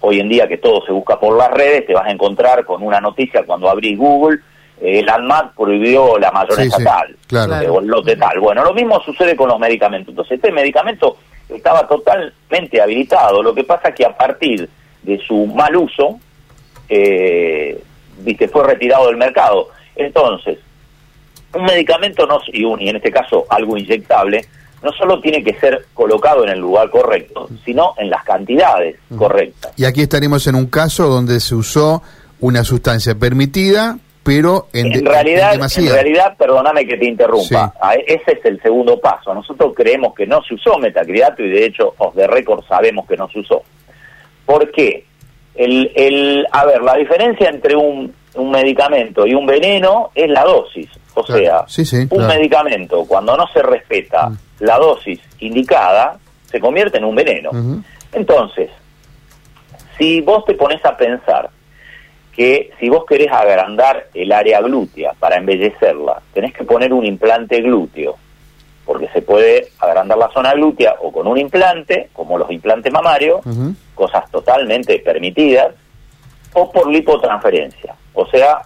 hoy 0.00 0.20
en 0.20 0.28
día 0.28 0.46
que 0.48 0.58
todo 0.58 0.84
se 0.84 0.92
busca 0.92 1.18
por 1.18 1.36
las 1.36 1.50
redes, 1.50 1.86
te 1.86 1.94
vas 1.94 2.06
a 2.06 2.10
encontrar 2.10 2.64
con 2.64 2.82
una 2.82 3.00
noticia 3.00 3.42
cuando 3.44 3.68
abrís 3.68 3.98
Google, 3.98 4.38
eh, 4.80 5.00
el 5.00 5.08
ANMAT 5.08 5.54
prohibió 5.54 6.18
la 6.18 6.30
mayonesa 6.30 6.62
Sí, 6.62 6.70
sí, 6.70 6.84
tal, 6.84 7.16
claro. 7.26 7.60
eh, 7.60 7.68
o 7.68 7.80
el 7.80 7.86
lote 7.86 8.16
tal. 8.16 8.38
Bueno, 8.40 8.62
lo 8.64 8.74
mismo 8.74 9.00
sucede 9.00 9.34
con 9.34 9.48
los 9.48 9.58
medicamentos. 9.58 10.10
Entonces, 10.10 10.36
este 10.36 10.52
medicamento 10.52 11.16
estaba 11.48 11.86
totalmente 11.88 12.80
habilitado. 12.80 13.42
Lo 13.42 13.54
que 13.54 13.64
pasa 13.64 13.92
que 13.92 14.04
a 14.04 14.16
partir 14.16 14.68
de 15.02 15.18
su 15.26 15.46
mal 15.46 15.74
uso, 15.76 16.20
eh, 16.88 17.82
viste, 18.18 18.48
fue 18.48 18.64
retirado 18.64 19.06
del 19.08 19.16
mercado. 19.16 19.70
Entonces, 19.96 20.58
un 21.54 21.64
medicamento 21.64 22.26
no, 22.26 22.40
y, 22.52 22.64
un, 22.64 22.80
y 22.80 22.88
en 22.88 22.96
este 22.96 23.10
caso 23.10 23.46
algo 23.48 23.76
inyectable, 23.76 24.44
no 24.82 24.92
solo 24.92 25.20
tiene 25.20 25.42
que 25.42 25.54
ser 25.58 25.86
colocado 25.94 26.44
en 26.44 26.50
el 26.50 26.58
lugar 26.60 26.90
correcto, 26.90 27.48
sino 27.64 27.94
en 27.98 28.10
las 28.10 28.24
cantidades 28.24 28.96
correctas. 29.16 29.72
Y 29.76 29.84
aquí 29.84 30.02
estaremos 30.02 30.46
en 30.46 30.54
un 30.54 30.66
caso 30.66 31.08
donde 31.08 31.40
se 31.40 31.54
usó 31.54 32.02
una 32.40 32.62
sustancia 32.64 33.14
permitida, 33.16 33.98
pero 34.22 34.68
en, 34.74 34.92
En 34.92 35.06
realidad, 35.06 35.54
en 35.54 35.88
realidad, 35.88 36.36
perdóname 36.36 36.86
que 36.86 36.96
te 36.98 37.06
interrumpa, 37.06 37.72
Sí. 37.72 37.78
a- 37.80 37.94
ese 37.94 38.32
es 38.32 38.44
el 38.44 38.60
segundo 38.60 39.00
paso. 39.00 39.32
Nosotros 39.34 39.72
creemos 39.74 40.14
que 40.14 40.26
no 40.26 40.42
se 40.42 40.54
usó 40.54 40.78
metacrilato 40.78 41.42
y 41.42 41.48
de 41.50 41.64
hecho, 41.64 41.94
os 41.98 42.14
de 42.14 42.26
récord 42.26 42.62
sabemos 42.68 43.06
que 43.08 43.16
no 43.16 43.28
se 43.30 43.40
usó. 43.40 43.62
¿Por 44.44 44.70
qué? 44.70 45.04
El, 45.54 45.90
el, 45.96 46.46
a 46.52 46.64
ver, 46.66 46.82
la 46.82 46.94
diferencia 46.94 47.48
entre 47.48 47.74
un, 47.74 48.14
un 48.34 48.50
medicamento 48.50 49.26
y 49.26 49.34
un 49.34 49.44
veneno 49.46 50.10
es 50.14 50.28
la 50.30 50.44
dosis. 50.44 50.88
O 51.20 51.24
Claro. 51.24 51.42
sea, 51.42 51.64
Sí, 51.68 51.84
sí, 51.84 51.96
un 52.02 52.06
claro. 52.08 52.28
medicamento, 52.34 53.04
cuando 53.06 53.36
no 53.36 53.46
se 53.48 53.62
respeta 53.62 54.28
Mm. 54.28 54.36
la 54.60 54.78
dosis 54.78 55.20
indicada, 55.40 56.16
se 56.50 56.60
convierte 56.60 56.98
en 56.98 57.04
un 57.04 57.14
veneno. 57.14 57.50
Entonces, 58.12 58.70
si 59.98 60.20
vos 60.20 60.44
te 60.44 60.54
pones 60.54 60.84
a 60.84 60.96
pensar 60.96 61.50
que 62.34 62.70
si 62.78 62.88
vos 62.88 63.04
querés 63.04 63.32
agrandar 63.32 64.06
el 64.14 64.30
área 64.32 64.60
glútea 64.60 65.12
para 65.18 65.36
embellecerla, 65.36 66.22
tenés 66.32 66.54
que 66.54 66.62
poner 66.64 66.92
un 66.92 67.04
implante 67.04 67.60
glúteo, 67.60 68.16
porque 68.86 69.08
se 69.08 69.22
puede 69.22 69.68
agrandar 69.80 70.16
la 70.18 70.30
zona 70.30 70.52
glútea 70.54 70.94
o 71.02 71.10
con 71.10 71.26
un 71.26 71.36
implante, 71.36 72.10
como 72.12 72.38
los 72.38 72.50
implantes 72.50 72.92
mamarios, 72.92 73.40
cosas 73.94 74.30
totalmente 74.30 75.00
permitidas, 75.00 75.74
o 76.54 76.70
por 76.70 76.88
lipotransferencia, 76.88 77.94
o 78.14 78.24
sea, 78.26 78.62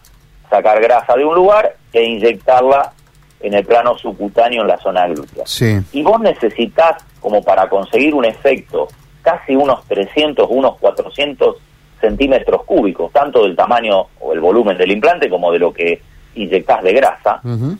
sacar 0.51 0.81
grasa 0.83 1.15
de 1.17 1.25
un 1.25 1.35
lugar 1.35 1.75
e 1.93 2.03
inyectarla 2.05 2.93
en 3.41 3.55
el 3.55 3.65
plano 3.65 3.97
subcutáneo 3.99 4.63
en 4.63 4.69
la 4.69 4.79
zona 4.79 5.07
glútea 5.09 5.45
Sí. 5.47 5.79
y 5.93 6.03
vos 6.03 6.21
necesitas 6.21 7.05
como 7.21 7.43
para 7.43 7.69
conseguir 7.69 8.15
un 8.15 8.25
efecto 8.25 8.89
casi 9.23 9.55
unos 9.55 9.85
300, 9.87 10.47
unos 10.51 10.79
400 10.79 11.57
centímetros 12.01 12.65
cúbicos, 12.65 13.13
tanto 13.13 13.45
del 13.45 13.55
tamaño 13.55 14.07
o 14.21 14.33
el 14.33 14.41
volumen 14.41 14.77
del 14.77 14.91
implante 14.91 15.29
como 15.31 15.53
de 15.53 15.59
lo 15.61 15.73
que 15.73 16.01
inyectás 16.35 16.83
de 16.83 16.93
grasa. 16.93 17.41
Ujú. 17.45 17.77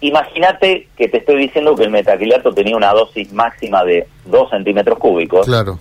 Imagínate 0.00 0.88
que 0.96 1.08
te 1.08 1.18
estoy 1.18 1.36
diciendo 1.38 1.74
que 1.74 1.82
el 1.84 1.90
metacrilato 1.90 2.52
tenía 2.54 2.76
una 2.76 2.92
dosis 2.92 3.32
máxima 3.32 3.82
de 3.84 4.06
2 4.26 4.50
centímetros 4.50 4.98
cúbicos. 4.98 5.46
Claro. 5.46 5.78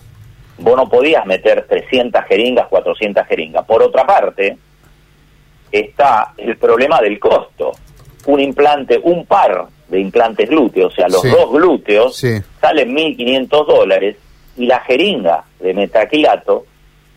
Vos 0.57 0.75
no 0.75 0.89
podías 0.89 1.23
meter 1.27 1.67
300 1.69 2.23
jeringas, 2.25 2.67
400 2.67 3.27
jeringas. 3.27 3.63
Por 3.65 3.83
otra 3.83 4.07
parte, 4.07 4.57
está 5.71 6.33
el 6.37 6.57
problema 6.57 6.99
del 7.01 7.19
costo. 7.19 7.71
Un 8.25 8.39
implante, 8.39 8.99
un 9.03 9.25
par 9.25 9.65
de 9.87 9.99
implantes 9.99 10.49
glúteos, 10.49 10.91
o 10.91 10.95
sea, 10.95 11.07
los 11.07 11.21
Sí. 11.21 11.29
dos 11.29 11.51
glúteos, 11.51 12.15
Sí. 12.17 12.41
salen 12.59 12.93
1.500 12.93 13.65
dólares 13.65 14.17
y 14.57 14.65
la 14.65 14.79
jeringa 14.81 15.43
de 15.59 15.73
metaquilato 15.73 16.65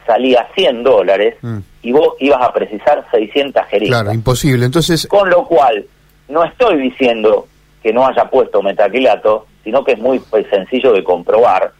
salía 0.07 0.47
100 0.55 0.83
dólares 0.83 1.37
Mm. 1.43 1.59
y 1.83 1.93
vos 1.93 2.15
ibas 2.21 2.41
a 2.43 2.53
precisar 2.53 3.05
600 3.11 3.65
jeringas. 3.67 4.03
Claro, 4.03 4.15
imposible. 4.15 4.67
Entonces, 4.67 5.07
Con 5.07 5.31
lo 5.31 5.45
cual, 5.47 5.85
no 6.29 6.45
estoy 6.45 6.81
diciendo 6.81 7.47
que 7.83 7.93
no 7.93 8.07
haya 8.07 8.25
puesto 8.27 8.63
metaquilato, 8.63 9.47
sino 9.65 9.83
que 9.85 9.93
es 9.93 9.99
muy 9.99 10.19
pues, 10.21 10.47
sencillo 10.49 10.93
de 10.93 11.03
comprobar. 11.03 11.73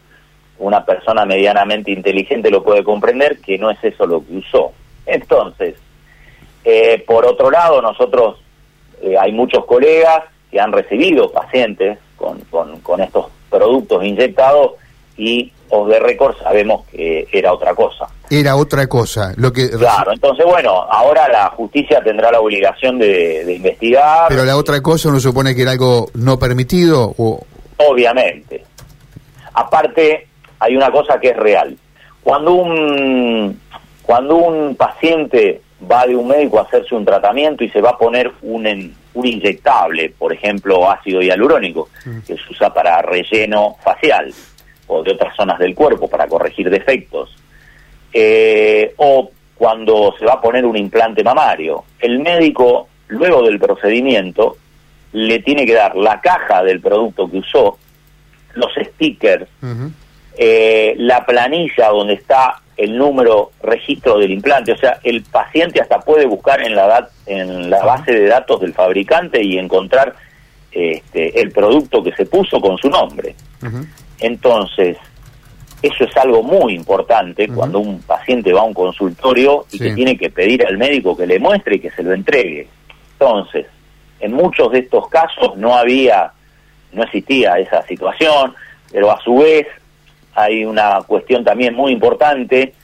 Una 0.59 0.85
persona 0.85 1.25
medianamente 1.25 1.91
inteligente 1.91 2.51
lo 2.51 2.63
puede 2.63 2.85
comprender 2.85 3.39
que 3.39 3.57
no 3.59 3.71
es 3.71 3.79
eso 3.83 4.07
lo 4.07 4.25
que 4.27 4.37
usó. 4.37 4.73
Entonces, 5.07 5.75
eh, 6.65 7.03
por 7.07 7.27
otro 7.27 7.51
lado, 7.51 7.81
nosotros, 7.81 8.39
eh, 9.03 9.17
hay 9.19 9.33
muchos 9.33 9.65
colegas 9.65 10.25
que 10.51 10.61
han 10.61 10.73
recibido 10.73 11.31
pacientes 11.31 11.99
con, 12.17 12.41
con, 12.51 12.81
con 12.81 13.01
estos 13.01 13.27
productos 13.49 14.05
inyectados 14.05 14.73
y 15.17 15.53
os 15.69 15.89
de 15.89 16.01
récord 16.01 16.37
sabemos 16.43 16.87
que 16.89 17.29
era 17.33 17.53
otra 17.53 17.75
cosa. 17.75 18.09
era 18.29 18.57
otra 18.57 18.87
cosa. 18.89 19.33
Lo 19.37 19.53
que 19.53 19.71
Claro, 19.71 20.13
entonces 20.13 20.45
bueno, 20.45 20.71
ahora 20.91 21.29
la 21.29 21.51
justicia 21.51 22.03
tendrá 22.03 22.33
la 22.33 22.41
obligación 22.41 22.99
de, 22.99 23.45
de 23.45 23.55
investigar. 23.55 24.27
Pero 24.29 24.45
la 24.45 24.57
otra 24.57 24.81
cosa 24.81 25.09
uno 25.09 25.21
supone 25.21 25.55
que 25.55 25.63
era 25.63 25.71
algo 25.73 26.09
no 26.15 26.39
permitido 26.39 27.15
o 27.19 27.45
Obviamente. 27.89 28.63
Aparte, 29.55 30.27
hay 30.59 30.77
una 30.77 30.91
cosa 30.91 31.19
que 31.19 31.31
es 31.31 31.37
real. 31.37 31.77
Cuando 32.23 32.53
un, 32.55 33.59
cuando 34.03 34.37
un 34.37 34.77
paciente 34.77 35.63
va 35.91 36.07
de 36.07 36.15
un 36.17 36.29
médico 36.29 36.59
a 36.59 36.63
hacerse 36.63 36.95
un 36.95 37.05
tratamiento 37.05 37.65
y 37.65 37.71
se 37.71 37.81
va 37.81 37.91
a 37.91 37.99
poner 37.99 38.31
un, 38.43 38.67
en- 38.67 38.95
un 39.15 39.27
inyectable, 39.27 40.11
por 40.19 40.33
ejemplo, 40.33 40.91
ácido 40.91 41.21
hialurónico, 41.23 41.89
que 42.27 42.37
se 42.37 42.43
usa 42.53 42.73
para 42.73 43.01
relleno 43.03 43.77
facial 43.83 44.33
o 44.87 45.03
de 45.03 45.13
otras 45.13 45.35
zonas 45.37 45.59
del 45.59 45.75
cuerpo 45.75 46.09
para 46.09 46.27
corregir 46.29 46.69
defectos, 46.71 47.35
eh, 48.13 48.93
o 48.97 49.31
cuando 49.57 50.15
se 50.19 50.25
va 50.25 50.35
a 50.35 50.41
poner 50.41 50.65
un 50.65 50.77
implante 50.77 51.23
mamario, 51.23 51.85
el 51.99 52.19
médico, 52.21 52.89
luego 53.09 53.43
del 53.43 53.59
procedimiento, 53.59 54.57
le 55.13 55.41
tiene 55.41 55.67
que 55.67 55.75
dar 55.75 55.97
la 55.97 56.21
caja 56.21 56.63
del 56.63 56.81
producto 56.81 57.31
que 57.31 57.39
usó, 57.39 57.79
los 58.55 58.73
stickers, 58.75 59.47
eh, 60.37 60.95
la 60.99 61.25
planilla 61.27 61.89
donde 61.89 62.15
está 62.15 62.61
el 62.83 62.97
número 62.97 63.51
registro 63.63 64.19
del 64.19 64.31
implante, 64.31 64.73
o 64.73 64.77
sea, 64.79 64.99
el 65.03 65.23
paciente 65.23 65.81
hasta 65.81 66.01
puede 66.01 66.27
buscar 66.27 66.63
en 66.63 66.75
la 66.75 66.87
dat- 66.89 67.11
en 67.27 67.69
la 67.71 67.85
base 67.85 68.13
de 68.13 68.27
datos 68.27 68.61
del 68.61 68.73
fabricante 68.75 69.43
y 69.43 69.59
encontrar 69.59 70.15
este, 70.73 71.41
el 71.41 71.51
producto 71.51 72.03
que 72.03 72.13
se 72.13 72.27
puso 72.27 72.61
con 72.61 72.79
su 72.79 72.89
nombre. 72.89 73.35
Entonces, 74.21 74.97
eso 75.83 76.05
es 76.05 76.17
algo 76.17 76.43
muy 76.43 76.75
importante 76.75 77.49
cuando 77.49 77.81
un 77.81 78.01
paciente 78.03 78.53
va 78.53 78.61
a 78.61 78.65
un 78.65 78.75
consultorio 78.75 79.67
y 79.73 79.79
Sí. 79.79 79.85
que 79.85 79.95
tiene 79.95 80.17
que 80.17 80.31
pedir 80.31 80.65
al 80.67 80.79
médico 80.79 81.17
que 81.17 81.27
le 81.27 81.39
muestre 81.39 81.77
y 81.77 81.81
que 81.81 81.91
se 81.91 82.03
lo 82.03 82.13
entregue. 82.13 82.69
Entonces, 83.19 83.67
en 84.21 84.33
muchos 84.33 84.71
de 84.73 84.81
estos 84.81 85.09
casos 85.09 85.57
no 85.57 85.75
había, 85.75 86.33
no 86.93 87.03
existía 87.03 87.59
esa 87.59 87.83
situación, 87.87 88.55
pero 88.93 89.11
a 89.11 89.21
su 89.23 89.39
vez 89.39 89.67
hay 90.35 90.65
una 90.65 91.01
cuestión 91.07 91.45
también 91.45 91.75
muy 91.75 91.93
importante 91.93 92.75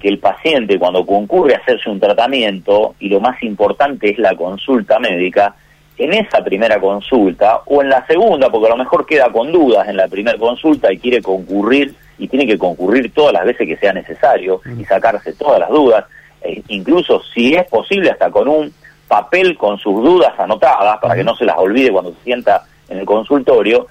que 0.00 0.08
el 0.08 0.18
paciente 0.18 0.78
cuando 0.78 1.06
concurre 1.06 1.54
a 1.54 1.58
hacerse 1.58 1.88
un 1.88 2.00
tratamiento, 2.00 2.94
y 3.00 3.08
lo 3.08 3.20
más 3.20 3.42
importante 3.42 4.10
es 4.10 4.18
la 4.18 4.34
consulta 4.34 4.98
médica, 4.98 5.54
en 5.96 6.12
esa 6.12 6.42
primera 6.42 6.80
consulta 6.80 7.60
o 7.66 7.80
en 7.80 7.88
la 7.88 8.04
segunda, 8.06 8.50
porque 8.50 8.66
a 8.66 8.70
lo 8.70 8.76
mejor 8.76 9.06
queda 9.06 9.30
con 9.30 9.52
dudas 9.52 9.88
en 9.88 9.96
la 9.96 10.08
primera 10.08 10.36
consulta 10.36 10.92
y 10.92 10.98
quiere 10.98 11.22
concurrir 11.22 11.94
y 12.18 12.28
tiene 12.28 12.46
que 12.46 12.58
concurrir 12.58 13.12
todas 13.12 13.32
las 13.32 13.44
veces 13.44 13.66
que 13.66 13.76
sea 13.76 13.92
necesario 13.92 14.60
y 14.78 14.84
sacarse 14.84 15.32
todas 15.34 15.60
las 15.60 15.70
dudas, 15.70 16.04
e 16.42 16.62
incluso 16.68 17.22
si 17.32 17.54
es 17.54 17.64
posible 17.68 18.10
hasta 18.10 18.30
con 18.30 18.48
un 18.48 18.72
papel 19.08 19.56
con 19.56 19.78
sus 19.78 20.02
dudas 20.02 20.32
anotadas 20.38 20.98
para 20.98 21.14
que 21.14 21.24
no 21.24 21.34
se 21.36 21.44
las 21.44 21.56
olvide 21.56 21.90
cuando 21.90 22.12
se 22.12 22.22
sienta 22.22 22.64
en 22.88 22.98
el 22.98 23.06
consultorio. 23.06 23.86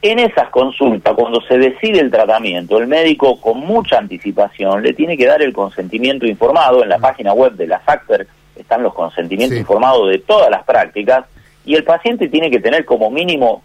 En 0.00 0.20
esas 0.20 0.48
consultas, 0.50 1.12
cuando 1.14 1.40
se 1.40 1.58
decide 1.58 1.98
el 1.98 2.10
tratamiento, 2.10 2.78
el 2.78 2.86
médico 2.86 3.40
con 3.40 3.58
mucha 3.58 3.98
anticipación 3.98 4.80
le 4.82 4.92
tiene 4.92 5.16
que 5.16 5.26
dar 5.26 5.42
el 5.42 5.52
consentimiento 5.52 6.24
informado. 6.24 6.84
En 6.84 6.88
la 6.88 6.98
página 6.98 7.32
web 7.32 7.54
de 7.54 7.66
la 7.66 7.80
FACTER 7.80 8.26
están 8.54 8.82
los 8.84 8.94
consentimientos 8.94 9.58
informados 9.58 10.08
de 10.10 10.18
todas 10.18 10.50
las 10.50 10.62
prácticas 10.64 11.24
y 11.64 11.74
el 11.74 11.82
paciente 11.82 12.28
tiene 12.28 12.50
que 12.50 12.60
tener 12.60 12.84
como 12.84 13.10
mínimo 13.10 13.62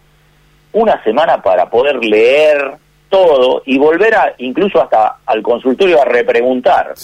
una 0.71 1.03
semana 1.03 1.41
para 1.41 1.69
poder 1.69 2.03
leer 2.03 2.77
todo 3.09 3.61
y 3.67 3.77
volver 3.77 4.15
a 4.15 4.33
incluso 4.39 4.81
hasta 4.81 5.17
al 5.27 5.43
consultorio 5.43 6.01
a 6.01 6.05
repreguntar. 6.05 6.95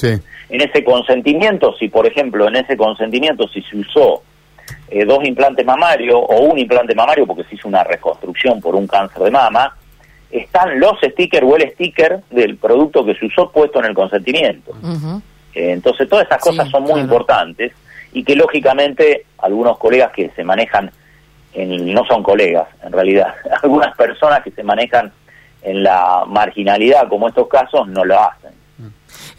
En 0.50 0.62
ese 0.62 0.84
consentimiento, 0.84 1.76
si 1.78 1.88
por 1.88 2.08
ejemplo 2.08 2.48
en 2.48 2.56
ese 2.56 2.76
consentimiento 2.76 3.48
si 3.48 3.62
se 3.62 3.78
usó 3.78 4.24
eh, 4.92 5.06
dos 5.06 5.24
implantes 5.24 5.66
mamarios 5.66 6.16
o 6.16 6.42
un 6.42 6.58
implante 6.58 6.96
mamario 6.96 7.28
porque 7.28 7.44
se 7.44 7.56
hizo 7.56 7.68
una 7.68 7.84
reconstrucción 7.84 8.60
por 8.60 8.76
un 8.76 8.88
cáncer 8.88 9.24
de 9.24 9.32
mama, 9.32 9.76
están 10.32 10.80
los 10.80 11.00
stickers 11.02 11.46
o 11.46 11.56
el 11.56 11.72
sticker 11.72 12.22
del 12.30 12.58
producto 12.58 13.06
que 13.06 13.16
se 13.16 13.26
usó 13.26 13.52
puesto 13.52 13.80
en 13.80 13.86
el 13.86 13.94
consentimiento. 13.94 14.74
Eh, 15.54 15.72
entonces 15.72 16.08
todas 16.08 16.26
esas 16.26 16.42
cosas 16.42 16.70
son 16.70 16.84
muy 16.84 17.02
importantes 17.02 17.74
y 18.14 18.24
que 18.24 18.36
lógicamente 18.36 19.26
algunos 19.40 19.78
colegas 19.78 20.12
que 20.12 20.30
se 20.32 20.44
manejan, 20.44 20.92
en, 21.54 21.94
no 21.94 22.06
son 22.06 22.24
colegas 22.24 22.68
en 22.84 22.92
realidad, 22.92 23.34
algunas 23.64 23.96
personas 23.96 24.44
que 24.44 24.52
se 24.52 24.64
manejan 24.64 25.12
en 25.62 25.84
la 25.84 26.24
marginalidad 26.28 27.08
como 27.10 27.28
estos 27.28 27.48
casos 27.48 27.88
no 27.88 28.06
lo 28.06 28.20
hacen. 28.20 28.52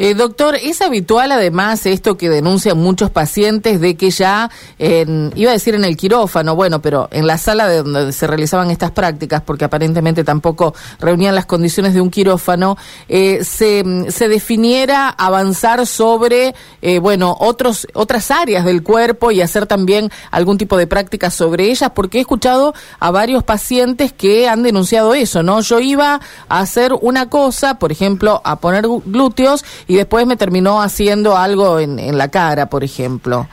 Eh, 0.02 0.14
doctor, 0.14 0.54
¿es 0.54 0.80
habitual 0.80 1.30
además 1.30 1.84
esto 1.84 2.16
que 2.16 2.30
denuncian 2.30 2.78
muchos 2.78 3.10
pacientes 3.10 3.82
de 3.82 3.98
que 3.98 4.10
ya, 4.10 4.50
en, 4.78 5.30
iba 5.36 5.50
a 5.50 5.52
decir 5.52 5.74
en 5.74 5.84
el 5.84 5.94
quirófano, 5.98 6.56
bueno, 6.56 6.80
pero 6.80 7.10
en 7.12 7.26
la 7.26 7.36
sala 7.36 7.68
de 7.68 7.82
donde 7.82 8.10
se 8.14 8.26
realizaban 8.26 8.70
estas 8.70 8.92
prácticas, 8.92 9.42
porque 9.42 9.66
aparentemente 9.66 10.24
tampoco 10.24 10.74
reunían 11.00 11.34
las 11.34 11.44
condiciones 11.44 11.92
de 11.92 12.00
un 12.00 12.08
quirófano, 12.08 12.78
eh, 13.10 13.44
se, 13.44 14.10
se, 14.10 14.28
definiera 14.28 15.10
avanzar 15.10 15.86
sobre, 15.86 16.54
eh, 16.80 16.98
bueno, 16.98 17.36
otros, 17.38 17.86
otras 17.92 18.30
áreas 18.30 18.64
del 18.64 18.82
cuerpo 18.82 19.32
y 19.32 19.42
hacer 19.42 19.66
también 19.66 20.10
algún 20.30 20.56
tipo 20.56 20.78
de 20.78 20.86
práctica 20.86 21.28
sobre 21.28 21.70
ellas? 21.70 21.92
Porque 21.94 22.16
he 22.16 22.20
escuchado 22.22 22.72
a 23.00 23.10
varios 23.10 23.44
pacientes 23.44 24.14
que 24.14 24.48
han 24.48 24.62
denunciado 24.62 25.12
eso, 25.12 25.42
¿no? 25.42 25.60
Yo 25.60 25.78
iba 25.78 26.22
a 26.48 26.58
hacer 26.58 26.94
una 27.02 27.28
cosa, 27.28 27.78
por 27.78 27.92
ejemplo, 27.92 28.40
a 28.46 28.60
poner 28.60 28.86
glúteos, 29.04 29.62
y 29.90 29.96
después 29.96 30.24
me 30.24 30.36
terminó 30.36 30.82
haciendo 30.82 31.36
algo 31.36 31.80
en, 31.80 31.98
en 31.98 32.16
la 32.16 32.28
cara, 32.28 32.66
por 32.66 32.84
ejemplo. 32.84 33.48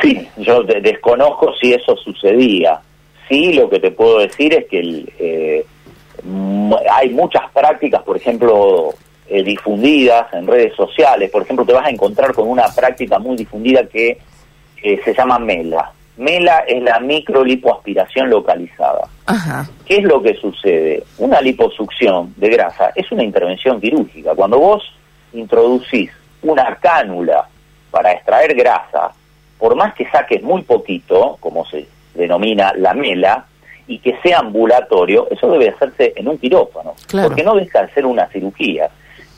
Sí, 0.00 0.28
yo 0.36 0.62
desconozco 0.62 1.52
si 1.60 1.72
eso 1.72 1.96
sucedía. 1.96 2.78
Sí, 3.28 3.54
lo 3.54 3.68
que 3.68 3.80
te 3.80 3.90
puedo 3.90 4.20
decir 4.20 4.54
es 4.54 4.66
que 4.66 5.04
eh, 5.18 5.66
hay 6.92 7.10
muchas 7.10 7.50
prácticas, 7.50 8.04
por 8.04 8.16
ejemplo, 8.16 8.90
eh, 9.28 9.42
difundidas 9.42 10.32
en 10.32 10.46
redes 10.46 10.76
sociales. 10.76 11.28
Por 11.28 11.42
ejemplo, 11.42 11.64
te 11.64 11.72
vas 11.72 11.86
a 11.86 11.90
encontrar 11.90 12.32
con 12.34 12.46
una 12.46 12.68
práctica 12.68 13.18
muy 13.18 13.36
difundida 13.36 13.82
que 13.88 14.16
se 14.80 15.12
llama 15.12 15.40
MELA. 15.40 15.90
MELA 16.18 16.58
es 16.68 16.80
la 16.84 17.00
microlipoaspiración 17.00 18.30
localizada. 18.30 19.08
Ajá. 19.26 19.68
¿Qué 19.84 19.96
es 19.96 20.04
lo 20.04 20.22
que 20.22 20.34
sucede? 20.34 21.02
Una 21.18 21.40
liposucción 21.40 22.32
de 22.36 22.48
grasa 22.48 22.92
es 22.94 23.10
una 23.10 23.24
intervención 23.24 23.80
quirúrgica. 23.80 24.36
Cuando 24.36 24.60
vos 24.60 24.84
introducís 25.38 26.10
una 26.42 26.76
cánula 26.76 27.48
para 27.90 28.12
extraer 28.12 28.54
grasa, 28.54 29.12
por 29.58 29.74
más 29.74 29.94
que 29.94 30.08
saques 30.08 30.42
muy 30.42 30.62
poquito, 30.62 31.36
como 31.40 31.64
se 31.66 31.86
denomina 32.14 32.72
la 32.76 32.94
mela, 32.94 33.46
y 33.86 33.98
que 33.98 34.16
sea 34.22 34.40
ambulatorio, 34.40 35.28
eso 35.30 35.50
debe 35.50 35.70
hacerse 35.70 36.12
en 36.14 36.28
un 36.28 36.38
quirófano, 36.38 36.94
porque 37.10 37.42
no 37.42 37.54
deja 37.54 37.86
de 37.86 37.92
ser 37.94 38.04
una 38.04 38.26
cirugía. 38.26 38.90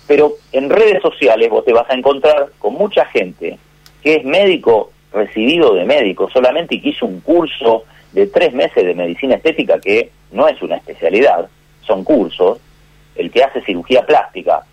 Pero 0.08 0.32
en 0.50 0.68
redes 0.68 1.00
sociales 1.00 1.48
vos 1.48 1.64
te 1.64 1.72
vas 1.72 1.88
a 1.88 1.94
encontrar 1.94 2.48
con 2.58 2.74
mucha 2.74 3.04
gente 3.06 3.58
que 4.02 4.16
es 4.16 4.24
médico 4.24 4.90
recibido 5.12 5.74
de 5.74 5.84
médico 5.84 6.28
solamente 6.30 6.74
y 6.74 6.80
que 6.80 6.88
hizo 6.90 7.06
un 7.06 7.20
curso 7.20 7.84
de 8.12 8.26
tres 8.26 8.52
meses 8.52 8.84
de 8.84 8.94
medicina 8.94 9.36
estética 9.36 9.78
que 9.78 10.10
no 10.32 10.48
es 10.48 10.60
una 10.62 10.76
especialidad, 10.76 11.48
son 11.82 12.02
cursos, 12.02 12.58
el 13.14 13.30
que 13.30 13.44
hace 13.44 13.60
cirugía 13.62 14.04
plástica 14.04 14.64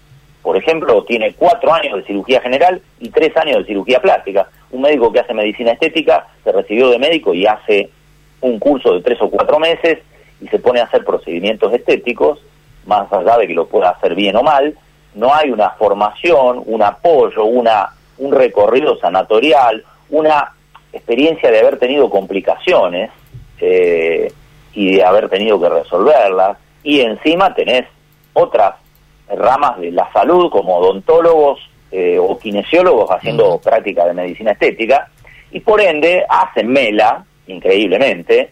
por 0.47 0.55
ejemplo, 0.55 1.03
tiene 1.03 1.33
cuatro 1.33 1.73
años 1.73 1.97
de 1.97 2.03
cirugía 2.05 2.39
general 2.39 2.81
y 3.01 3.09
tres 3.09 3.35
años 3.35 3.57
de 3.57 3.65
cirugía 3.65 4.01
plástica. 4.01 4.47
Un 4.71 4.83
médico 4.83 5.11
que 5.11 5.19
hace 5.19 5.33
medicina 5.33 5.73
estética 5.73 6.25
se 6.41 6.53
recibió 6.53 6.89
de 6.89 6.97
médico 6.97 7.33
y 7.33 7.45
hace 7.45 7.89
un 8.39 8.57
curso 8.57 8.93
de 8.93 9.01
tres 9.01 9.21
o 9.21 9.29
cuatro 9.29 9.59
meses 9.59 9.99
y 10.39 10.47
se 10.47 10.57
pone 10.59 10.79
a 10.79 10.85
hacer 10.85 11.03
procedimientos 11.03 11.73
estéticos, 11.73 12.39
más 12.85 13.11
allá 13.11 13.37
de 13.39 13.47
que 13.47 13.53
lo 13.53 13.67
pueda 13.67 13.89
hacer 13.89 14.15
bien 14.15 14.37
o 14.37 14.41
mal, 14.41 14.73
no 15.15 15.35
hay 15.35 15.51
una 15.51 15.71
formación, 15.71 16.63
un 16.65 16.81
apoyo, 16.81 17.43
una, 17.43 17.89
un 18.17 18.31
recorrido 18.31 18.97
sanatorial, 18.99 19.83
una 20.11 20.53
experiencia 20.93 21.51
de 21.51 21.59
haber 21.59 21.77
tenido 21.77 22.09
complicaciones 22.09 23.11
eh, 23.59 24.31
y 24.71 24.95
de 24.95 25.03
haber 25.03 25.27
tenido 25.27 25.59
que 25.59 25.67
resolverlas, 25.67 26.57
y 26.83 27.01
encima 27.01 27.53
tenés 27.53 27.85
otras 28.31 28.75
ramas 29.35 29.79
de 29.79 29.91
la 29.91 30.11
salud 30.11 30.49
como 30.49 30.77
odontólogos 30.77 31.59
eh, 31.91 32.17
o 32.19 32.37
kinesiólogos 32.37 33.09
haciendo 33.11 33.59
práctica 33.59 34.05
de 34.05 34.13
medicina 34.13 34.51
estética 34.51 35.09
y 35.51 35.59
por 35.61 35.79
ende 35.81 36.25
hacen 36.27 36.67
mela, 36.67 37.23
increíblemente, 37.47 38.51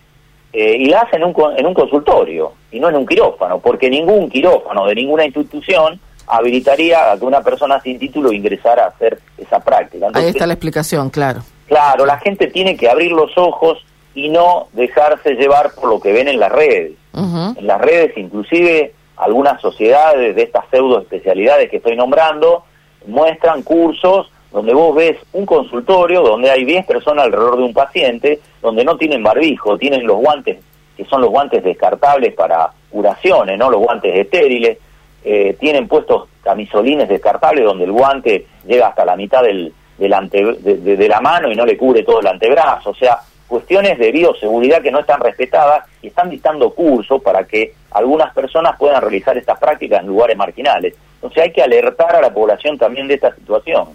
eh, 0.54 0.78
y 0.80 0.86
la 0.86 1.02
hacen 1.02 1.22
en 1.22 1.28
un, 1.28 1.36
en 1.58 1.66
un 1.66 1.74
consultorio 1.74 2.54
y 2.72 2.80
no 2.80 2.90
en 2.90 2.96
un 2.96 3.06
quirófano, 3.06 3.60
porque 3.60 3.90
ningún 3.90 4.30
quirófano 4.30 4.86
de 4.86 4.96
ninguna 4.96 5.26
institución 5.26 6.00
habilitaría 6.28 7.12
a 7.12 7.20
que 7.20 7.26
una 7.26 7.42
persona 7.42 7.80
sin 7.82 8.00
título 8.00 8.32
ingresara 8.32 8.86
a 8.86 8.88
hacer 8.88 9.20
esa 9.38 9.60
práctica. 9.60 10.08
Ahí 10.14 10.28
está 10.28 10.48
la 10.48 10.54
explicación, 10.54 11.10
claro. 11.10 11.42
Claro, 11.68 12.06
la 12.06 12.18
gente 12.20 12.48
tiene 12.48 12.78
que 12.78 12.90
abrir 12.90 13.12
los 13.12 13.38
ojos 13.38 13.84
y 14.14 14.30
no 14.30 14.68
dejarse 14.74 15.34
llevar 15.34 15.72
por 15.76 15.90
lo 15.90 16.00
que 16.00 16.14
ven 16.14 16.28
en 16.28 16.40
las 16.40 16.52
redes. 16.52 16.94
En 17.14 17.68
las 17.68 17.80
redes 17.80 18.18
inclusive 18.18 18.94
algunas 19.17 19.62
sociedades 19.62 20.36
de 20.36 20.43
estas 20.43 20.65
pseudo 20.69 20.99
especialidades 20.99 21.69
que 21.69 21.78
estoy 21.78 21.95
nombrando 21.95 22.63
muestran 23.08 23.62
cursos 23.63 24.32
donde 24.51 24.73
vos 24.73 24.95
ves 24.95 25.17
un 25.34 25.45
consultorio 25.45 26.21
donde 26.21 26.49
hay 26.49 26.63
10 26.63 26.86
personas 26.86 27.25
alrededor 27.25 27.58
de 27.58 27.63
un 27.63 27.73
paciente, 27.73 28.39
donde 28.62 28.86
no 28.86 28.95
tienen 28.95 29.21
barbijo, 29.21 29.78
tienen 29.78 30.08
los 30.08 30.15
guantes, 30.15 30.60
que 30.95 31.04
son 31.04 31.19
los 31.19 31.30
guantes 31.30 31.62
descartables 31.62 32.34
para 32.34 32.71
curaciones, 32.89 33.60
¿no? 33.60 33.69
Los 33.69 33.82
guantes 33.82 34.15
estériles, 34.15 34.78
eh, 35.25 35.58
tienen 35.60 35.89
puestos 35.89 36.30
camisolines 36.41 37.10
descartables 37.10 37.65
donde 37.65 37.84
el 37.84 37.91
guante 37.91 38.45
llega 38.65 38.88
hasta 38.88 39.04
la 39.04 39.17
mitad 39.17 39.43
del, 39.43 39.73
de, 39.97 40.95
de, 40.95 41.08
la 41.10 41.19
mano 41.19 41.51
y 41.51 41.56
no 41.56 41.65
le 41.65 41.75
cubre 41.75 42.04
todo 42.04 42.21
el 42.21 42.28
antebrazo, 42.28 42.91
o 42.91 42.95
sea, 42.95 43.19
cuestiones 43.47 43.97
de 43.97 44.12
bioseguridad 44.12 44.81
que 44.81 44.91
no 44.91 44.99
están 44.99 45.19
respetadas 45.19 45.86
y 46.01 46.08
están 46.08 46.29
dictando 46.29 46.71
cursos 46.73 47.21
para 47.21 47.45
que 47.45 47.73
algunas 47.91 48.34
personas 48.34 48.77
puedan 48.77 49.01
realizar 49.01 49.38
estas 49.38 49.60
prácticas 49.60 50.01
en 50.01 50.08
lugares 50.08 50.38
marginales. 50.38 50.95
Entonces 51.15 51.43
hay 51.43 51.51
que 51.51 51.62
alertar 51.62 52.15
a 52.15 52.21
la 52.21 52.34
población 52.34 52.77
también 52.77 53.08
de 53.08 53.15
esta 53.15 53.34
situación, 53.36 53.89